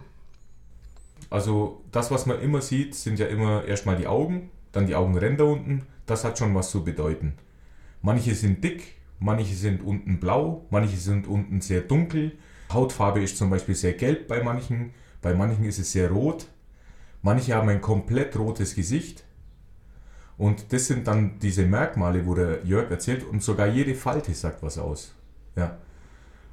Also 1.29 1.81
das, 1.91 2.11
was 2.11 2.25
man 2.25 2.41
immer 2.41 2.61
sieht, 2.61 2.95
sind 2.95 3.19
ja 3.19 3.25
immer 3.25 3.65
erstmal 3.65 3.95
die 3.97 4.07
Augen, 4.07 4.51
dann 4.71 4.87
die 4.87 4.95
Augenränder 4.95 5.45
unten. 5.45 5.87
Das 6.05 6.23
hat 6.23 6.37
schon 6.37 6.53
was 6.53 6.69
zu 6.69 6.83
bedeuten. 6.83 7.33
Manche 8.01 8.35
sind 8.35 8.63
dick, 8.63 8.97
Manche 9.23 9.55
sind 9.55 9.81
unten 9.81 10.19
blau, 10.19 10.65
manche 10.69 10.97
sind 10.97 11.27
unten 11.27 11.61
sehr 11.61 11.79
dunkel. 11.79 12.33
Hautfarbe 12.73 13.23
ist 13.23 13.37
zum 13.37 13.49
Beispiel 13.49 13.73
sehr 13.73 13.93
gelb 13.93 14.27
bei 14.27 14.43
manchen, 14.43 14.93
bei 15.21 15.33
manchen 15.33 15.63
ist 15.63 15.79
es 15.79 15.93
sehr 15.93 16.11
rot. 16.11 16.47
Manche 17.21 17.55
haben 17.55 17.69
ein 17.69 17.79
komplett 17.79 18.37
rotes 18.37 18.75
Gesicht. 18.75 19.23
Und 20.37 20.73
das 20.73 20.87
sind 20.87 21.07
dann 21.07 21.39
diese 21.39 21.65
Merkmale, 21.65 22.25
wo 22.25 22.33
der 22.33 22.65
Jörg 22.65 22.89
erzählt, 22.89 23.23
und 23.23 23.43
sogar 23.43 23.67
jede 23.67 23.95
Falte 23.95 24.33
sagt 24.33 24.63
was 24.63 24.77
aus. 24.77 25.13
Ja. 25.55 25.77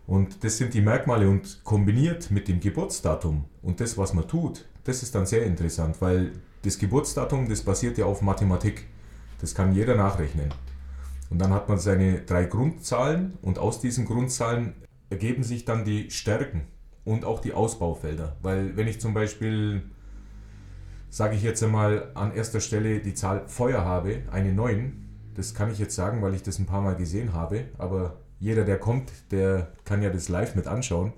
Und 0.07 0.45
das 0.45 0.59
sind 0.59 0.75
die 0.75 0.81
Merkmale 0.81 1.29
und 1.29 1.63
kombiniert 1.65 2.31
mit 2.31 2.49
dem 2.49 2.61
Geburtsdatum 2.61 3.45
und 3.63 3.81
das, 3.81 3.97
was 3.97 4.13
man 4.13 4.27
tut, 4.27 4.67
das 4.85 5.03
ist 5.03 5.15
dann 5.15 5.27
sehr 5.27 5.45
interessant, 5.45 6.01
weil 6.01 6.33
das 6.63 6.79
Geburtsdatum, 6.79 7.49
das 7.49 7.63
basiert 7.63 7.97
ja 7.99 8.07
auf 8.07 8.23
Mathematik. 8.23 8.87
Das 9.41 9.55
kann 9.55 9.73
jeder 9.73 9.95
nachrechnen. 9.95 10.51
Und 11.31 11.39
dann 11.39 11.53
hat 11.53 11.69
man 11.69 11.79
seine 11.79 12.21
drei 12.23 12.45
Grundzahlen 12.45 13.39
und 13.41 13.59
aus 13.59 13.81
diesen 13.81 14.05
Grundzahlen 14.05 14.75
ergeben 15.11 15.43
sich 15.43 15.65
dann 15.65 15.85
die 15.85 16.11
Stärken 16.11 16.63
und 17.05 17.25
auch 17.25 17.41
die 17.41 17.53
Ausbaufelder. 17.53 18.37
Weil 18.43 18.77
wenn 18.77 18.89
ich 18.89 19.01
zum 19.01 19.15
Beispiel, 19.15 19.83
sage 21.11 21.35
ich 21.35 21.43
jetzt 21.43 21.63
einmal, 21.63 22.11
an 22.15 22.33
erster 22.33 22.61
Stelle 22.61 23.01
die 23.01 23.15
Zahl 23.15 23.43
Feuer 23.49 23.85
habe, 23.85 24.23
eine 24.31 24.53
9, 24.53 25.09
das 25.35 25.55
kann 25.55 25.71
ich 25.71 25.79
jetzt 25.79 25.95
sagen, 25.95 26.23
weil 26.23 26.35
ich 26.35 26.43
das 26.43 26.59
ein 26.59 26.67
paar 26.67 26.81
Mal 26.81 26.97
gesehen 26.97 27.33
habe, 27.33 27.65
aber 27.79 28.19
jeder, 28.39 28.65
der 28.65 28.79
kommt, 28.79 29.11
der 29.31 29.73
kann 29.85 30.03
ja 30.03 30.11
das 30.11 30.29
live 30.29 30.55
mit 30.55 30.67
anschauen. 30.67 31.13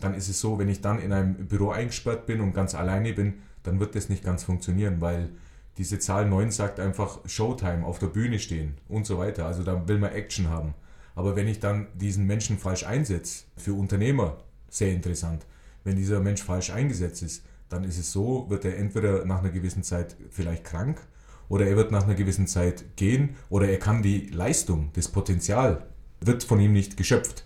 Dann 0.00 0.14
ist 0.14 0.28
es 0.28 0.40
so, 0.40 0.58
wenn 0.58 0.68
ich 0.68 0.80
dann 0.80 1.00
in 1.00 1.12
einem 1.12 1.48
Büro 1.48 1.70
eingesperrt 1.70 2.26
bin 2.26 2.40
und 2.40 2.52
ganz 2.52 2.74
alleine 2.74 3.12
bin, 3.14 3.34
dann 3.62 3.80
wird 3.80 3.94
das 3.94 4.08
nicht 4.08 4.22
ganz 4.22 4.44
funktionieren, 4.44 5.00
weil 5.00 5.30
diese 5.78 5.98
Zahl 5.98 6.28
9 6.28 6.50
sagt 6.50 6.78
einfach 6.78 7.20
Showtime, 7.26 7.84
auf 7.84 7.98
der 7.98 8.08
Bühne 8.08 8.38
stehen 8.38 8.74
und 8.88 9.06
so 9.06 9.18
weiter. 9.18 9.46
Also 9.46 9.62
da 9.62 9.88
will 9.88 9.98
man 9.98 10.12
Action 10.12 10.50
haben. 10.50 10.74
Aber 11.14 11.36
wenn 11.36 11.48
ich 11.48 11.58
dann 11.58 11.86
diesen 11.94 12.26
Menschen 12.26 12.58
falsch 12.58 12.84
einsetze, 12.84 13.44
für 13.56 13.72
Unternehmer 13.72 14.38
sehr 14.68 14.92
interessant, 14.92 15.46
wenn 15.84 15.96
dieser 15.96 16.20
Mensch 16.20 16.42
falsch 16.42 16.70
eingesetzt 16.70 17.22
ist, 17.22 17.44
dann 17.68 17.84
ist 17.84 17.98
es 17.98 18.12
so, 18.12 18.46
wird 18.48 18.64
er 18.64 18.78
entweder 18.78 19.24
nach 19.24 19.40
einer 19.40 19.50
gewissen 19.50 19.82
Zeit 19.82 20.16
vielleicht 20.30 20.64
krank 20.64 21.00
oder 21.48 21.66
er 21.66 21.76
wird 21.76 21.90
nach 21.92 22.04
einer 22.04 22.14
gewissen 22.14 22.46
Zeit 22.46 22.96
gehen 22.96 23.36
oder 23.50 23.68
er 23.68 23.78
kann 23.78 24.02
die 24.02 24.26
Leistung, 24.28 24.90
das 24.94 25.08
Potenzial 25.08 25.86
wird 26.20 26.44
von 26.44 26.60
ihm 26.60 26.72
nicht 26.72 26.96
geschöpft. 26.96 27.44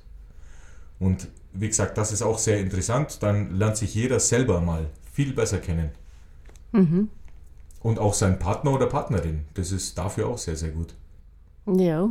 Und 0.99 1.29
wie 1.53 1.69
gesagt, 1.69 1.99
das 1.99 2.13
ist 2.13 2.23
auch 2.23 2.39
sehr 2.39 2.61
interessant. 2.61 3.23
Dann 3.23 3.55
lernt 3.55 3.77
sich 3.77 3.95
jeder 3.95 4.21
selber 4.21 4.61
mal 4.61 4.89
viel 5.13 5.33
besser 5.33 5.59
kennen. 5.59 5.91
Mhm. 6.73 7.09
Und 7.81 7.99
auch 7.99 8.15
sein 8.15 8.39
Partner 8.39 8.73
oder 8.73 8.87
Partnerin. 8.87 9.45
Das 9.55 9.73
ist 9.73 9.99
dafür 9.99 10.29
auch 10.29 10.39
sehr, 10.39 10.57
sehr 10.57 10.71
gut. 10.71 10.95
Ja. 11.67 12.09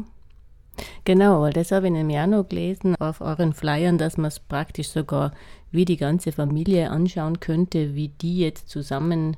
Genau, 1.06 1.42
weil 1.42 1.54
das 1.54 1.72
habe 1.72 1.88
ich 1.88 1.94
nämlich 1.94 2.18
auch 2.18 2.28
noch 2.28 2.48
gelesen 2.48 2.96
auf 2.98 3.22
euren 3.22 3.54
Flyern, 3.54 3.98
dass 3.98 4.18
man 4.18 4.28
es 4.28 4.40
praktisch 4.40 4.90
sogar 4.90 5.32
wie 5.72 5.86
die 5.86 5.98
ganze 5.98 6.32
Familie 6.32 6.90
anschauen 6.90 7.40
könnte, 7.40 7.96
wie 7.96 8.10
die 8.10 8.40
jetzt 8.40 8.70
zusammen 8.70 9.38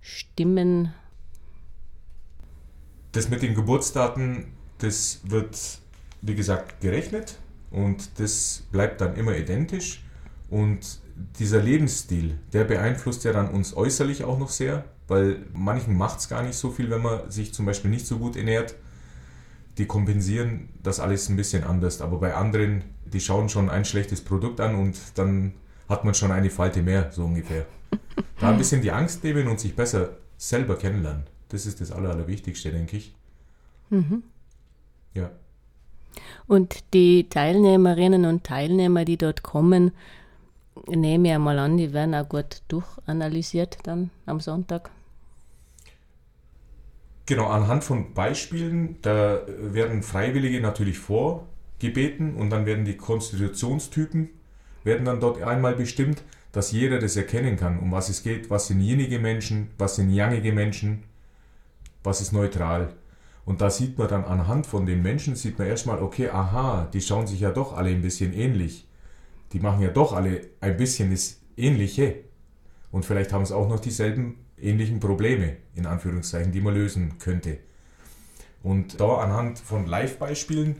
stimmen. 0.00 0.92
Das 3.12 3.28
mit 3.28 3.42
den 3.42 3.54
Geburtsdaten, 3.54 4.46
das 4.78 5.20
wird, 5.24 5.56
wie 6.20 6.34
gesagt, 6.34 6.80
gerechnet 6.80 7.38
und 7.70 8.18
das 8.18 8.64
bleibt 8.70 9.00
dann 9.00 9.16
immer 9.16 9.36
identisch. 9.36 10.02
Und 10.50 11.00
dieser 11.38 11.62
Lebensstil, 11.62 12.38
der 12.52 12.64
beeinflusst 12.64 13.24
ja 13.24 13.32
dann 13.32 13.50
uns 13.50 13.76
äußerlich 13.76 14.24
auch 14.24 14.38
noch 14.38 14.50
sehr, 14.50 14.84
weil 15.08 15.44
manchen 15.52 15.96
macht 15.96 16.20
es 16.20 16.28
gar 16.28 16.42
nicht 16.42 16.56
so 16.56 16.70
viel, 16.70 16.90
wenn 16.90 17.02
man 17.02 17.30
sich 17.30 17.54
zum 17.54 17.66
Beispiel 17.66 17.90
nicht 17.90 18.06
so 18.06 18.18
gut 18.18 18.36
ernährt. 18.36 18.74
Die 19.78 19.86
kompensieren 19.86 20.68
das 20.82 21.00
alles 21.00 21.28
ein 21.28 21.36
bisschen 21.36 21.64
anders, 21.64 22.00
aber 22.00 22.18
bei 22.18 22.34
anderen, 22.34 22.84
die 23.04 23.20
schauen 23.20 23.48
schon 23.48 23.68
ein 23.68 23.84
schlechtes 23.84 24.20
Produkt 24.20 24.60
an 24.60 24.76
und 24.76 24.96
dann 25.16 25.54
hat 25.88 26.04
man 26.04 26.14
schon 26.14 26.30
eine 26.30 26.50
Falte 26.50 26.82
mehr, 26.82 27.10
so 27.12 27.24
ungefähr. 27.24 27.66
Da 28.40 28.50
ein 28.50 28.58
bisschen 28.58 28.82
die 28.82 28.90
Angst 28.90 29.22
nehmen 29.22 29.46
und 29.46 29.60
sich 29.60 29.76
besser 29.76 30.16
selber 30.36 30.76
kennenlernen. 30.76 31.24
Das 31.48 31.66
ist 31.66 31.80
das 31.80 31.92
Aller, 31.92 32.10
Allerwichtigste, 32.10 32.70
denke 32.72 32.96
ich. 32.96 33.14
Mhm. 33.90 34.24
Ja. 35.14 35.30
Und 36.46 36.82
die 36.92 37.28
Teilnehmerinnen 37.28 38.24
und 38.24 38.44
Teilnehmer, 38.44 39.04
die 39.04 39.16
dort 39.16 39.42
kommen, 39.42 39.92
nehme 40.86 41.28
ich 41.28 41.34
einmal 41.34 41.58
an, 41.58 41.76
die 41.76 41.92
werden 41.92 42.14
auch 42.14 42.28
gut 42.28 42.62
durchanalysiert 42.68 43.78
dann 43.84 44.10
am 44.26 44.40
Sonntag. 44.40 44.90
Genau, 47.26 47.46
anhand 47.46 47.84
von 47.84 48.12
Beispielen, 48.12 48.96
da 49.00 49.40
werden 49.46 50.02
Freiwillige 50.02 50.60
natürlich 50.60 50.98
vorgebeten 50.98 52.36
und 52.36 52.50
dann 52.50 52.66
werden 52.66 52.84
die 52.84 52.98
Konstitutionstypen, 52.98 54.28
werden 54.84 55.06
dann 55.06 55.20
dort 55.20 55.42
einmal 55.42 55.74
bestimmt, 55.74 56.22
dass 56.52 56.70
jeder 56.70 56.98
das 56.98 57.16
erkennen 57.16 57.56
kann, 57.56 57.78
um 57.78 57.90
was 57.92 58.10
es 58.10 58.22
geht, 58.22 58.50
was 58.50 58.66
sind 58.66 58.80
jenige 58.80 59.18
Menschen, 59.18 59.70
was 59.78 59.96
sind 59.96 60.10
jangige 60.10 60.52
Menschen, 60.52 61.02
was 62.02 62.20
ist 62.20 62.32
neutral. 62.32 62.92
Und 63.46 63.60
da 63.60 63.70
sieht 63.70 63.98
man 63.98 64.08
dann 64.08 64.24
anhand 64.24 64.66
von 64.66 64.84
den 64.84 65.02
Menschen, 65.02 65.34
sieht 65.34 65.58
man 65.58 65.66
erstmal, 65.68 66.02
okay, 66.02 66.28
aha, 66.28 66.88
die 66.92 67.00
schauen 67.00 67.26
sich 67.26 67.40
ja 67.40 67.50
doch 67.50 67.76
alle 67.76 67.90
ein 67.90 68.02
bisschen 68.02 68.32
ähnlich. 68.34 68.86
Die 69.52 69.60
machen 69.60 69.80
ja 69.82 69.88
doch 69.88 70.12
alle 70.12 70.42
ein 70.60 70.76
bisschen 70.76 71.10
das 71.10 71.40
Ähnliche. 71.56 72.16
Und 72.90 73.04
vielleicht 73.04 73.32
haben 73.32 73.42
es 73.42 73.52
auch 73.52 73.68
noch 73.68 73.80
dieselben 73.80 74.43
ähnlichen 74.64 75.00
Probleme, 75.00 75.56
in 75.74 75.86
Anführungszeichen, 75.86 76.52
die 76.52 76.60
man 76.60 76.74
lösen 76.74 77.18
könnte. 77.18 77.58
Und 78.62 79.00
da 79.00 79.16
anhand 79.16 79.58
von 79.58 79.86
Live-Beispielen 79.86 80.76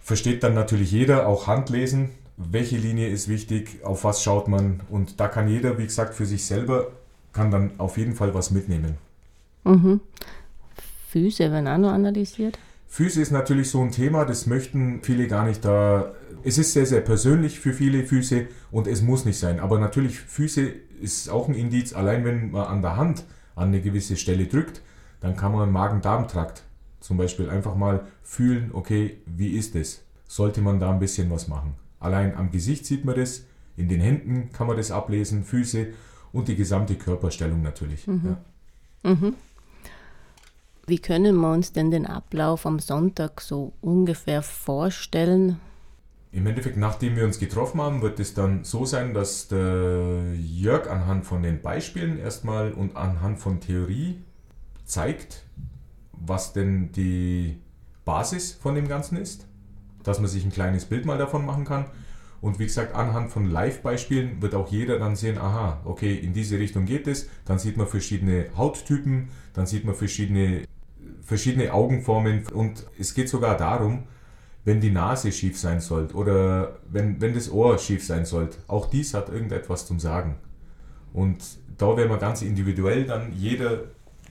versteht 0.00 0.42
dann 0.42 0.54
natürlich 0.54 0.90
jeder, 0.90 1.26
auch 1.28 1.46
Handlesen, 1.46 2.10
welche 2.36 2.76
Linie 2.76 3.08
ist 3.08 3.28
wichtig, 3.28 3.84
auf 3.84 4.04
was 4.04 4.22
schaut 4.22 4.48
man. 4.48 4.80
Und 4.88 5.20
da 5.20 5.28
kann 5.28 5.48
jeder, 5.48 5.78
wie 5.78 5.84
gesagt, 5.84 6.14
für 6.14 6.26
sich 6.26 6.44
selber, 6.44 6.88
kann 7.32 7.50
dann 7.50 7.72
auf 7.78 7.96
jeden 7.96 8.14
Fall 8.14 8.34
was 8.34 8.50
mitnehmen. 8.50 8.96
Mhm. 9.64 10.00
Füße 11.08 11.50
werden 11.50 11.68
auch 11.68 11.78
noch 11.78 11.92
analysiert? 11.92 12.58
Füße 12.88 13.20
ist 13.20 13.30
natürlich 13.30 13.70
so 13.70 13.80
ein 13.82 13.92
Thema, 13.92 14.24
das 14.24 14.46
möchten 14.46 15.00
viele 15.02 15.28
gar 15.28 15.44
nicht 15.44 15.64
da. 15.64 16.12
Es 16.42 16.58
ist 16.58 16.72
sehr, 16.72 16.86
sehr 16.86 17.00
persönlich 17.02 17.60
für 17.60 17.72
viele 17.72 18.04
Füße 18.04 18.48
und 18.72 18.88
es 18.88 19.00
muss 19.00 19.24
nicht 19.24 19.38
sein. 19.38 19.60
Aber 19.60 19.78
natürlich, 19.78 20.18
Füße 20.18 20.72
ist 21.00 21.28
auch 21.28 21.48
ein 21.48 21.54
Indiz, 21.54 21.92
allein 21.92 22.24
wenn 22.24 22.50
man 22.50 22.66
an 22.66 22.82
der 22.82 22.96
Hand 22.96 23.24
an 23.56 23.68
eine 23.68 23.80
gewisse 23.80 24.16
Stelle 24.16 24.46
drückt, 24.46 24.82
dann 25.20 25.36
kann 25.36 25.52
man 25.52 25.70
Magen-Darm-Trakt 25.70 26.64
zum 27.00 27.16
Beispiel 27.16 27.48
einfach 27.48 27.74
mal 27.74 28.06
fühlen, 28.22 28.70
okay, 28.72 29.18
wie 29.26 29.56
ist 29.56 29.74
es? 29.74 30.02
Sollte 30.26 30.60
man 30.60 30.80
da 30.80 30.90
ein 30.90 31.00
bisschen 31.00 31.30
was 31.30 31.48
machen? 31.48 31.74
Allein 31.98 32.36
am 32.36 32.50
Gesicht 32.50 32.86
sieht 32.86 33.04
man 33.04 33.16
das, 33.16 33.44
in 33.76 33.88
den 33.88 34.00
Händen 34.00 34.52
kann 34.52 34.66
man 34.66 34.76
das 34.76 34.90
ablesen, 34.90 35.44
Füße 35.44 35.88
und 36.32 36.48
die 36.48 36.56
gesamte 36.56 36.94
Körperstellung 36.94 37.62
natürlich. 37.62 38.06
Mhm. 38.06 38.36
Ja. 39.04 39.10
Mhm. 39.10 39.34
Wie 40.86 40.98
können 40.98 41.36
wir 41.36 41.52
uns 41.52 41.72
denn 41.72 41.90
den 41.90 42.06
Ablauf 42.06 42.66
am 42.66 42.78
Sonntag 42.78 43.40
so 43.40 43.72
ungefähr 43.80 44.42
vorstellen? 44.42 45.60
Im 46.32 46.46
Endeffekt, 46.46 46.76
nachdem 46.76 47.16
wir 47.16 47.24
uns 47.24 47.40
getroffen 47.40 47.80
haben, 47.80 48.02
wird 48.02 48.20
es 48.20 48.34
dann 48.34 48.62
so 48.62 48.84
sein, 48.84 49.14
dass 49.14 49.48
der 49.48 50.34
Jörg 50.36 50.88
anhand 50.88 51.26
von 51.26 51.42
den 51.42 51.60
Beispielen 51.60 52.18
erstmal 52.18 52.72
und 52.72 52.96
anhand 52.96 53.40
von 53.40 53.60
Theorie 53.60 54.22
zeigt, 54.84 55.44
was 56.12 56.52
denn 56.52 56.92
die 56.92 57.60
Basis 58.04 58.52
von 58.52 58.76
dem 58.76 58.86
Ganzen 58.86 59.16
ist, 59.16 59.48
dass 60.04 60.20
man 60.20 60.28
sich 60.28 60.44
ein 60.44 60.52
kleines 60.52 60.84
Bild 60.84 61.04
mal 61.04 61.18
davon 61.18 61.44
machen 61.44 61.64
kann. 61.64 61.86
Und 62.40 62.58
wie 62.58 62.64
gesagt, 62.64 62.94
anhand 62.94 63.30
von 63.30 63.50
Live-Beispielen 63.50 64.40
wird 64.40 64.54
auch 64.54 64.70
jeder 64.70 64.98
dann 64.98 65.16
sehen, 65.16 65.36
aha, 65.36 65.80
okay, 65.84 66.14
in 66.14 66.32
diese 66.32 66.58
Richtung 66.58 66.86
geht 66.86 67.06
es. 67.06 67.28
Dann 67.44 67.58
sieht 67.58 67.76
man 67.76 67.86
verschiedene 67.86 68.46
Hauttypen, 68.56 69.28
dann 69.52 69.66
sieht 69.66 69.84
man 69.84 69.94
verschiedene 69.94 70.62
verschiedene 71.22 71.72
Augenformen 71.72 72.46
und 72.48 72.86
es 72.98 73.14
geht 73.14 73.28
sogar 73.28 73.56
darum, 73.56 74.04
wenn 74.64 74.80
die 74.80 74.90
Nase 74.90 75.32
schief 75.32 75.58
sein 75.58 75.80
sollte 75.80 76.14
oder 76.14 76.78
wenn, 76.90 77.20
wenn 77.20 77.34
das 77.34 77.50
Ohr 77.50 77.78
schief 77.78 78.04
sein 78.04 78.24
sollte. 78.24 78.58
Auch 78.66 78.86
dies 78.90 79.14
hat 79.14 79.28
irgendetwas 79.28 79.86
zum 79.86 79.98
Sagen. 79.98 80.36
Und 81.12 81.42
da 81.78 81.96
wäre 81.96 82.08
man 82.08 82.20
ganz 82.20 82.42
individuell 82.42 83.04
dann 83.04 83.32
jeder, 83.32 83.84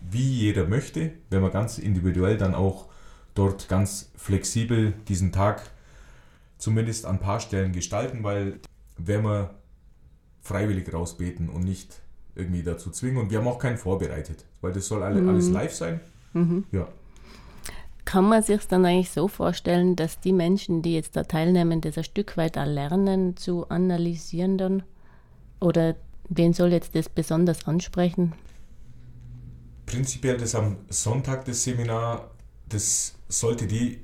wie 0.10 0.40
jeder 0.40 0.68
möchte, 0.68 1.12
wenn 1.30 1.42
man 1.42 1.52
ganz 1.52 1.80
individuell 1.80 2.38
dann 2.38 2.54
auch 2.54 2.88
dort 3.34 3.68
ganz 3.68 4.12
flexibel 4.16 4.94
diesen 5.08 5.32
Tag 5.32 5.62
zumindest 6.58 7.06
an 7.06 7.16
ein 7.16 7.20
paar 7.20 7.40
Stellen 7.40 7.72
gestalten, 7.72 8.24
weil 8.24 8.60
wenn 8.98 9.24
wir 9.24 9.56
freiwillig 10.42 10.94
rausbeten 10.94 11.50
und 11.50 11.64
nicht 11.64 12.02
irgendwie 12.36 12.64
dazu 12.64 12.92
zwingen 12.92 13.18
und 13.18 13.32
wir 13.32 13.40
haben 13.40 13.48
auch 13.48 13.60
keinen 13.60 13.78
vorbereitet, 13.78 14.46
weil 14.62 14.74
das 14.74 14.88
soll 14.88 15.04
alle, 15.04 15.22
mhm. 15.22 15.30
alles 15.30 15.50
live 15.50 15.74
sein. 15.74 16.00
Mhm. 16.34 16.66
Ja. 16.72 16.88
Kann 18.10 18.28
man 18.28 18.42
sich 18.42 18.66
dann 18.66 18.88
eigentlich 18.88 19.12
so 19.12 19.28
vorstellen, 19.28 19.96
dass 19.96 20.20
die 20.20 20.34
Menschen, 20.34 20.82
die 20.82 20.96
jetzt 20.96 21.16
da 21.16 21.26
teilnehmen, 21.26 21.80
das 21.80 21.96
ein 21.96 22.04
Stück 22.04 22.38
weit 22.38 22.56
lernen 22.56 23.38
zu 23.38 23.70
analysieren 23.70 24.58
dann? 24.58 24.82
Oder 25.62 25.96
wen 26.28 26.54
soll 26.54 26.72
jetzt 26.72 26.96
das 26.96 27.08
besonders 27.08 27.68
ansprechen? 27.68 28.34
Prinzipiell 29.86 30.38
das 30.38 30.56
am 30.56 30.78
Sonntag, 30.90 31.46
das 31.46 31.64
Seminar, 31.64 32.32
das 32.68 33.14
sollte 33.28 33.68
die 33.68 34.00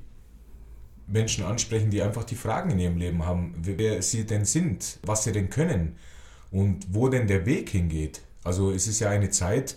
Menschen 1.08 1.44
ansprechen, 1.44 1.90
die 1.90 2.00
einfach 2.00 2.22
die 2.22 2.36
Fragen 2.36 2.70
in 2.70 2.78
ihrem 2.78 2.98
Leben 2.98 3.26
haben, 3.26 3.56
wer 3.60 4.00
sie 4.02 4.24
denn 4.24 4.44
sind, 4.44 5.00
was 5.02 5.24
sie 5.24 5.32
denn 5.32 5.50
können 5.50 5.96
und 6.52 6.94
wo 6.94 7.08
denn 7.08 7.26
der 7.26 7.44
Weg 7.44 7.70
hingeht. 7.70 8.22
Also 8.44 8.70
es 8.70 8.86
ist 8.86 9.00
ja 9.00 9.10
eine 9.10 9.30
Zeit, 9.30 9.76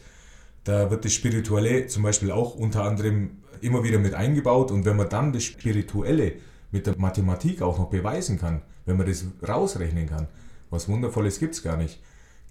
da 0.66 0.92
wird 0.92 1.04
das 1.04 1.14
Spirituelle 1.14 1.88
zum 1.88 2.04
Beispiel 2.04 2.30
auch 2.30 2.54
unter 2.54 2.84
anderem 2.84 3.39
immer 3.62 3.84
wieder 3.84 4.00
mit 4.00 4.14
eingebaut 4.14 4.72
und 4.72 4.86
wenn 4.86 4.98
man 4.98 5.10
dann 5.10 5.34
das 5.34 5.44
Spirituelle 5.44 6.34
mit 6.72 6.88
der 6.88 6.98
Mathematik 6.98 7.62
auch 7.62 7.80
noch 7.80 7.90
beweisen 7.90 8.40
kann, 8.40 8.62
wenn 8.86 8.98
man 8.98 9.08
das 9.08 9.26
rausrechnen 9.48 10.08
kann, 10.08 10.28
was 10.70 10.88
Wundervolles 10.88 11.40
gibt 11.40 11.56
es 11.56 11.64
gar 11.64 11.78
nicht, 11.78 12.00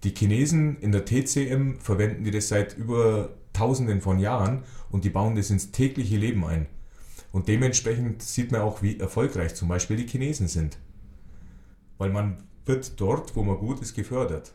Die 0.04 0.14
Chinesen 0.14 0.76
in 0.78 0.92
der 0.92 1.04
TCM 1.04 1.80
verwenden 1.80 2.22
die 2.22 2.30
das 2.30 2.48
seit 2.48 2.76
über 2.76 3.30
Tausenden 3.52 4.00
von 4.00 4.20
Jahren 4.20 4.62
und 4.90 5.04
die 5.04 5.10
bauen 5.10 5.34
das 5.34 5.50
ins 5.50 5.72
tägliche 5.72 6.16
Leben 6.16 6.44
ein. 6.44 6.66
Und 7.32 7.48
dementsprechend 7.48 8.22
sieht 8.22 8.52
man 8.52 8.60
auch, 8.60 8.82
wie 8.82 8.98
erfolgreich 8.98 9.54
zum 9.54 9.68
Beispiel 9.68 9.96
die 9.96 10.06
Chinesen 10.06 10.46
sind. 10.46 10.78
Weil 11.98 12.10
man 12.10 12.38
wird 12.64 13.00
dort, 13.00 13.34
wo 13.34 13.42
man 13.42 13.58
gut 13.58 13.82
ist, 13.82 13.94
gefördert. 13.94 14.52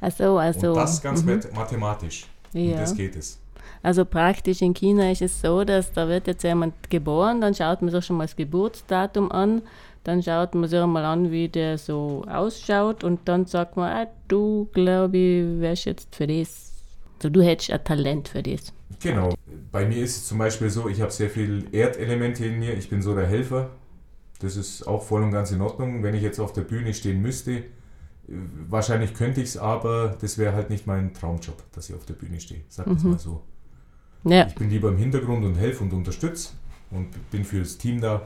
Ach 0.00 0.12
so, 0.12 0.38
also. 0.38 0.68
Und 0.70 0.76
das 0.76 1.00
ganz 1.00 1.22
mhm. 1.22 1.40
mathematisch. 1.54 2.26
Ja. 2.52 2.72
Und 2.72 2.80
das 2.80 2.94
geht 2.94 3.16
es. 3.16 3.38
Also 3.82 4.04
praktisch 4.04 4.62
in 4.62 4.74
China 4.74 5.10
ist 5.10 5.22
es 5.22 5.40
so, 5.40 5.64
dass 5.64 5.92
da 5.92 6.08
wird 6.08 6.28
jetzt 6.28 6.44
jemand 6.44 6.90
geboren, 6.90 7.40
dann 7.40 7.54
schaut 7.54 7.82
man 7.82 7.90
sich 7.90 8.04
schon 8.04 8.16
mal 8.16 8.24
das 8.24 8.36
Geburtsdatum 8.36 9.32
an 9.32 9.62
dann 10.04 10.22
schaut 10.22 10.54
man 10.54 10.68
sich 10.68 10.84
mal 10.84 11.04
an, 11.04 11.30
wie 11.30 11.48
der 11.48 11.78
so 11.78 12.24
ausschaut 12.28 13.04
und 13.04 13.20
dann 13.28 13.46
sagt 13.46 13.76
man, 13.76 13.90
ah, 13.90 14.06
du, 14.28 14.68
glaube 14.72 15.16
ich, 15.16 15.60
wärst 15.60 15.84
jetzt 15.84 16.14
für 16.14 16.26
das. 16.26 16.72
Also 17.18 17.30
du 17.30 17.42
hättest 17.42 17.70
ein 17.70 17.84
Talent 17.84 18.28
für 18.28 18.42
das. 18.42 18.72
Genau. 19.00 19.34
Bei 19.70 19.86
mir 19.86 20.02
ist 20.02 20.16
es 20.16 20.26
zum 20.26 20.38
Beispiel 20.38 20.70
so, 20.70 20.88
ich 20.88 21.00
habe 21.00 21.12
sehr 21.12 21.30
viel 21.30 21.66
Erdelemente 21.70 22.44
in 22.44 22.58
mir. 22.58 22.76
Ich 22.76 22.90
bin 22.90 23.00
so 23.00 23.14
der 23.14 23.26
Helfer. 23.26 23.70
Das 24.40 24.56
ist 24.56 24.88
auch 24.88 25.02
voll 25.02 25.22
und 25.22 25.30
ganz 25.30 25.52
in 25.52 25.60
Ordnung. 25.60 26.02
Wenn 26.02 26.14
ich 26.14 26.22
jetzt 26.22 26.40
auf 26.40 26.52
der 26.52 26.62
Bühne 26.62 26.94
stehen 26.94 27.22
müsste, 27.22 27.62
wahrscheinlich 28.26 29.14
könnte 29.14 29.40
ich 29.40 29.50
es, 29.50 29.56
aber 29.56 30.16
das 30.20 30.36
wäre 30.36 30.52
halt 30.52 30.68
nicht 30.68 30.88
mein 30.88 31.14
Traumjob, 31.14 31.62
dass 31.72 31.88
ich 31.88 31.94
auf 31.94 32.04
der 32.06 32.14
Bühne 32.14 32.40
stehe. 32.40 32.62
Sag 32.68 32.86
das 32.86 33.04
mhm. 33.04 33.10
mal 33.10 33.18
so. 33.20 33.42
Ja. 34.24 34.46
Ich 34.46 34.54
bin 34.54 34.70
lieber 34.70 34.88
im 34.88 34.96
Hintergrund 34.96 35.44
und 35.44 35.56
helfe 35.56 35.84
und 35.84 35.92
unterstütze 35.92 36.50
und 36.90 37.08
bin 37.30 37.44
für 37.44 37.60
das 37.60 37.78
Team 37.78 38.00
da 38.00 38.22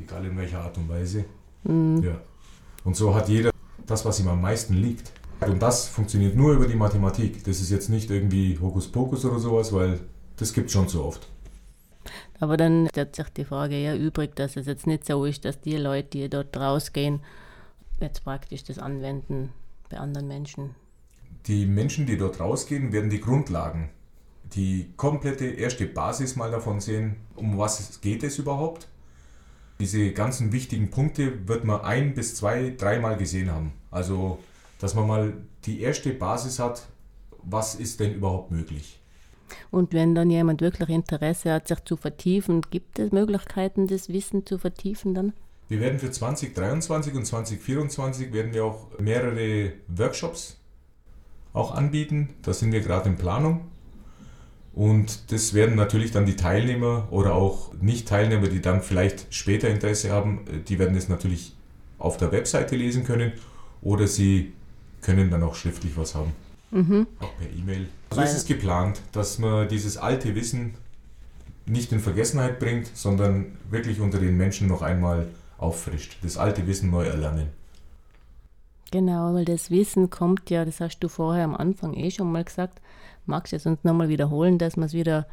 egal 0.00 0.24
in 0.26 0.36
welcher 0.36 0.60
Art 0.60 0.76
und 0.78 0.88
Weise. 0.88 1.24
Mhm. 1.64 2.02
Ja. 2.02 2.20
Und 2.84 2.96
so 2.96 3.14
hat 3.14 3.28
jeder 3.28 3.50
das, 3.86 4.04
was 4.04 4.20
ihm 4.20 4.28
am 4.28 4.40
meisten 4.40 4.74
liegt. 4.74 5.12
Und 5.40 5.60
das 5.60 5.88
funktioniert 5.88 6.36
nur 6.36 6.52
über 6.52 6.66
die 6.66 6.76
Mathematik. 6.76 7.44
Das 7.44 7.60
ist 7.60 7.70
jetzt 7.70 7.88
nicht 7.88 8.10
irgendwie 8.10 8.58
Hokuspokus 8.60 9.24
oder 9.24 9.38
sowas, 9.38 9.72
weil 9.72 10.00
das 10.36 10.52
gibt 10.52 10.66
es 10.68 10.72
schon 10.72 10.88
so 10.88 11.04
oft. 11.04 11.28
Aber 12.38 12.56
dann 12.56 12.88
stellt 12.88 13.14
sich 13.14 13.28
die 13.30 13.44
Frage 13.44 13.76
ja 13.76 13.94
übrig, 13.94 14.34
dass 14.34 14.56
es 14.56 14.66
jetzt 14.66 14.86
nicht 14.86 15.04
so 15.06 15.24
ist, 15.24 15.44
dass 15.44 15.60
die 15.60 15.76
Leute, 15.76 16.08
die 16.10 16.28
dort 16.28 16.56
rausgehen, 16.56 17.20
jetzt 18.00 18.24
praktisch 18.24 18.64
das 18.64 18.78
anwenden 18.78 19.50
bei 19.88 19.98
anderen 19.98 20.28
Menschen. 20.28 20.74
Die 21.46 21.66
Menschen, 21.66 22.06
die 22.06 22.16
dort 22.16 22.40
rausgehen, 22.40 22.92
werden 22.92 23.10
die 23.10 23.20
Grundlagen, 23.20 23.90
die 24.54 24.92
komplette 24.96 25.46
erste 25.46 25.86
Basis 25.86 26.36
mal 26.36 26.50
davon 26.50 26.80
sehen, 26.80 27.16
um 27.34 27.58
was 27.58 28.00
geht 28.00 28.22
es 28.22 28.38
überhaupt 28.38 28.88
diese 29.82 30.12
ganzen 30.12 30.52
wichtigen 30.52 30.90
Punkte 30.90 31.48
wird 31.48 31.64
man 31.64 31.80
ein 31.80 32.14
bis 32.14 32.36
zwei, 32.36 32.72
dreimal 32.78 33.16
gesehen 33.16 33.50
haben. 33.50 33.72
Also, 33.90 34.38
dass 34.78 34.94
man 34.94 35.08
mal 35.08 35.32
die 35.64 35.80
erste 35.80 36.10
Basis 36.10 36.60
hat, 36.60 36.86
was 37.42 37.74
ist 37.74 37.98
denn 37.98 38.14
überhaupt 38.14 38.52
möglich. 38.52 39.00
Und 39.72 39.92
wenn 39.92 40.14
dann 40.14 40.30
jemand 40.30 40.60
wirklich 40.60 40.88
Interesse 40.88 41.52
hat, 41.52 41.66
sich 41.66 41.82
zu 41.84 41.96
vertiefen, 41.96 42.62
gibt 42.70 43.00
es 43.00 43.10
Möglichkeiten, 43.10 43.88
das 43.88 44.08
Wissen 44.08 44.46
zu 44.46 44.56
vertiefen 44.56 45.14
dann? 45.14 45.32
Wir 45.68 45.80
werden 45.80 45.98
für 45.98 46.12
2023 46.12 47.14
und 47.14 47.26
2024 47.26 48.32
werden 48.32 48.54
wir 48.54 48.64
auch 48.64 48.86
mehrere 49.00 49.72
Workshops 49.88 50.58
auch 51.54 51.74
anbieten. 51.74 52.34
Da 52.42 52.52
sind 52.52 52.70
wir 52.70 52.82
gerade 52.82 53.08
in 53.08 53.16
Planung. 53.16 53.71
Und 54.74 55.32
das 55.32 55.52
werden 55.52 55.76
natürlich 55.76 56.12
dann 56.12 56.24
die 56.24 56.36
Teilnehmer 56.36 57.08
oder 57.10 57.34
auch 57.34 57.72
Nicht-Teilnehmer, 57.80 58.48
die 58.48 58.62
dann 58.62 58.80
vielleicht 58.80 59.32
später 59.34 59.68
Interesse 59.68 60.10
haben, 60.10 60.46
äh, 60.46 60.58
die 60.66 60.78
werden 60.78 60.96
es 60.96 61.08
natürlich 61.08 61.54
auf 61.98 62.16
der 62.16 62.32
Webseite 62.32 62.74
lesen 62.76 63.04
können 63.04 63.32
oder 63.82 64.06
sie 64.06 64.52
können 65.02 65.30
dann 65.30 65.42
auch 65.42 65.54
schriftlich 65.54 65.96
was 65.96 66.14
haben. 66.14 66.32
Mhm. 66.70 67.06
Auch 67.20 67.36
per 67.36 67.48
E-Mail. 67.50 67.86
So 68.10 68.20
also 68.20 68.32
ist 68.32 68.38
es 68.38 68.46
geplant, 68.46 69.00
dass 69.12 69.38
man 69.38 69.68
dieses 69.68 69.98
alte 69.98 70.34
Wissen 70.34 70.74
nicht 71.66 71.92
in 71.92 72.00
Vergessenheit 72.00 72.58
bringt, 72.58 72.88
sondern 72.96 73.58
wirklich 73.70 74.00
unter 74.00 74.18
den 74.18 74.36
Menschen 74.36 74.68
noch 74.68 74.82
einmal 74.82 75.26
auffrischt. 75.58 76.16
Das 76.22 76.38
alte 76.38 76.66
Wissen 76.66 76.90
neu 76.90 77.04
erlernen. 77.04 77.48
Genau, 78.90 79.32
weil 79.32 79.44
das 79.44 79.70
Wissen 79.70 80.10
kommt 80.10 80.50
ja, 80.50 80.64
das 80.64 80.80
hast 80.80 80.98
du 81.00 81.08
vorher 81.08 81.44
am 81.44 81.54
Anfang 81.54 81.94
eh 81.94 82.10
schon 82.10 82.30
mal 82.30 82.44
gesagt, 82.44 82.80
magst 83.26 83.52
du 83.52 83.56
es 83.56 83.66
uns 83.66 83.84
nochmal 83.84 84.08
wiederholen, 84.08 84.58
dass 84.58 84.76
wir 84.76 84.84
es 84.84 84.92
wieder 84.92 85.26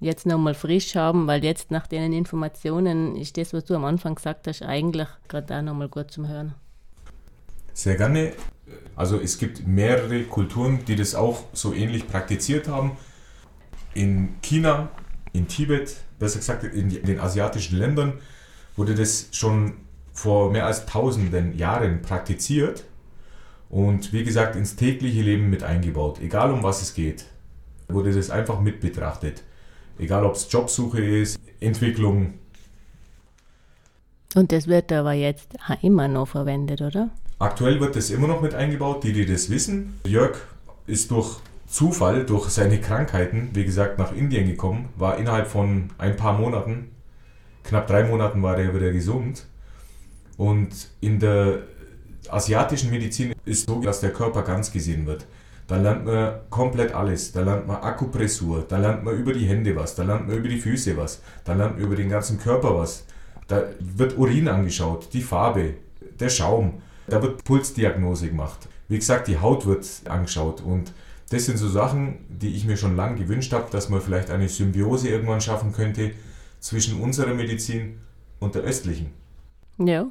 jetzt 0.00 0.26
nochmal 0.26 0.54
frisch 0.54 0.94
haben, 0.94 1.26
weil 1.26 1.42
jetzt 1.42 1.70
nach 1.70 1.86
den 1.86 2.12
Informationen 2.12 3.16
ist 3.16 3.36
das, 3.36 3.52
was 3.52 3.64
du 3.64 3.74
am 3.74 3.84
Anfang 3.84 4.14
gesagt 4.14 4.46
hast, 4.46 4.62
eigentlich 4.62 5.08
gerade 5.28 5.56
auch 5.56 5.62
nochmal 5.62 5.88
gut 5.88 6.10
zum 6.10 6.28
Hören. 6.28 6.54
Sehr 7.72 7.96
gerne. 7.96 8.32
Also 8.94 9.20
es 9.20 9.38
gibt 9.38 9.66
mehrere 9.66 10.24
Kulturen, 10.24 10.84
die 10.86 10.96
das 10.96 11.14
auch 11.14 11.44
so 11.52 11.72
ähnlich 11.72 12.08
praktiziert 12.08 12.68
haben. 12.68 12.96
In 13.94 14.40
China, 14.42 14.88
in 15.32 15.48
Tibet, 15.48 15.96
besser 16.18 16.38
gesagt 16.38 16.64
in 16.64 16.88
den 16.88 17.20
asiatischen 17.20 17.78
Ländern, 17.78 18.14
wurde 18.76 18.94
das 18.94 19.28
schon 19.32 19.74
vor 20.12 20.50
mehr 20.50 20.66
als 20.66 20.86
tausenden 20.86 21.56
Jahren 21.56 22.02
praktiziert 22.02 22.84
und 23.68 24.12
wie 24.12 24.24
gesagt 24.24 24.56
ins 24.56 24.76
tägliche 24.76 25.22
Leben 25.22 25.50
mit 25.50 25.62
eingebaut. 25.62 26.20
Egal 26.20 26.52
um 26.52 26.62
was 26.62 26.82
es 26.82 26.94
geht, 26.94 27.26
wurde 27.88 28.12
das 28.12 28.30
einfach 28.30 28.60
mit 28.60 28.80
betrachtet. 28.80 29.42
Egal 29.98 30.24
ob 30.24 30.34
es 30.34 30.50
Jobsuche 30.50 31.00
ist, 31.00 31.38
Entwicklung. 31.60 32.34
Und 34.34 34.52
das 34.52 34.66
wird 34.66 34.92
aber 34.92 35.12
jetzt 35.12 35.56
immer 35.82 36.08
noch 36.08 36.28
verwendet, 36.28 36.82
oder? 36.82 37.10
Aktuell 37.38 37.80
wird 37.80 37.96
das 37.96 38.10
immer 38.10 38.28
noch 38.28 38.40
mit 38.42 38.54
eingebaut, 38.54 39.04
die, 39.04 39.12
die 39.12 39.26
das 39.26 39.50
wissen. 39.50 40.00
Jörg 40.06 40.36
ist 40.86 41.10
durch 41.10 41.38
Zufall, 41.66 42.24
durch 42.24 42.48
seine 42.48 42.80
Krankheiten, 42.80 43.50
wie 43.54 43.64
gesagt, 43.64 43.98
nach 43.98 44.12
Indien 44.12 44.46
gekommen, 44.46 44.88
war 44.96 45.18
innerhalb 45.18 45.48
von 45.48 45.90
ein 45.98 46.16
paar 46.16 46.38
Monaten, 46.38 46.90
knapp 47.64 47.86
drei 47.86 48.04
Monaten 48.04 48.42
war 48.42 48.56
er 48.58 48.74
wieder 48.74 48.92
gesund. 48.92 49.46
Und 50.36 50.90
in 51.00 51.18
der 51.18 51.62
asiatischen 52.30 52.90
Medizin 52.90 53.34
ist 53.44 53.66
so, 53.66 53.80
dass 53.80 54.00
der 54.00 54.12
Körper 54.12 54.42
ganz 54.42 54.72
gesehen 54.72 55.06
wird. 55.06 55.26
Da 55.66 55.76
lernt 55.76 56.04
man 56.04 56.34
komplett 56.48 56.94
alles. 56.94 57.32
Da 57.32 57.40
lernt 57.40 57.66
man 57.66 57.76
Akupressur, 57.76 58.64
da 58.68 58.78
lernt 58.78 59.04
man 59.04 59.16
über 59.16 59.32
die 59.32 59.46
Hände 59.46 59.74
was, 59.74 59.94
da 59.94 60.04
lernt 60.04 60.28
man 60.28 60.36
über 60.36 60.48
die 60.48 60.60
Füße 60.60 60.96
was, 60.96 61.20
da 61.44 61.54
lernt 61.54 61.76
man 61.76 61.84
über 61.84 61.96
den 61.96 62.08
ganzen 62.08 62.38
Körper 62.38 62.76
was. 62.78 63.04
Da 63.48 63.64
wird 63.80 64.16
Urin 64.16 64.48
angeschaut, 64.48 65.08
die 65.12 65.22
Farbe, 65.22 65.74
der 66.18 66.28
Schaum, 66.28 66.82
da 67.08 67.22
wird 67.22 67.44
Pulsdiagnose 67.44 68.28
gemacht. 68.28 68.68
Wie 68.88 68.98
gesagt, 68.98 69.28
die 69.28 69.38
Haut 69.38 69.66
wird 69.66 69.86
angeschaut 70.08 70.60
und 70.60 70.92
das 71.30 71.46
sind 71.46 71.56
so 71.56 71.68
Sachen, 71.68 72.18
die 72.28 72.54
ich 72.54 72.64
mir 72.64 72.76
schon 72.76 72.94
lange 72.94 73.16
gewünscht 73.16 73.52
habe, 73.52 73.70
dass 73.70 73.88
man 73.88 74.00
vielleicht 74.00 74.30
eine 74.30 74.48
Symbiose 74.48 75.08
irgendwann 75.08 75.40
schaffen 75.40 75.72
könnte 75.72 76.12
zwischen 76.60 77.00
unserer 77.00 77.34
Medizin 77.34 77.98
und 78.38 78.54
der 78.54 78.62
östlichen. 78.62 79.10
Ja. 79.78 80.06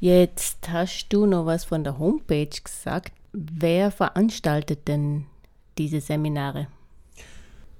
Jetzt 0.00 0.70
hast 0.70 1.08
du 1.08 1.26
noch 1.26 1.46
was 1.46 1.64
von 1.64 1.82
der 1.82 1.98
Homepage 1.98 2.48
gesagt. 2.62 3.10
Wer 3.32 3.90
veranstaltet 3.90 4.86
denn 4.86 5.26
diese 5.76 6.00
Seminare? 6.00 6.68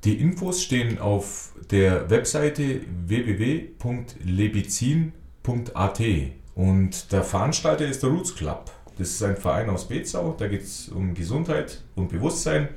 Die 0.05 0.21
Infos 0.21 0.63
stehen 0.63 0.99
auf 0.99 1.55
der 1.71 2.11
Webseite 2.11 2.81
www.lebizin.at 3.07 6.03
und 6.55 7.13
der 7.13 7.23
Veranstalter 7.23 7.87
ist 7.87 8.03
der 8.03 8.11
Roots 8.11 8.35
Club. 8.35 8.73
Das 8.99 9.11
ist 9.11 9.23
ein 9.23 9.37
Verein 9.37 9.71
aus 9.71 9.87
Bezau, 9.87 10.35
da 10.37 10.49
geht 10.49 10.63
es 10.63 10.89
um 10.89 11.15
Gesundheit 11.15 11.85
und 11.95 12.09
Bewusstsein. 12.09 12.71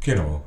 Genau. 0.00 0.44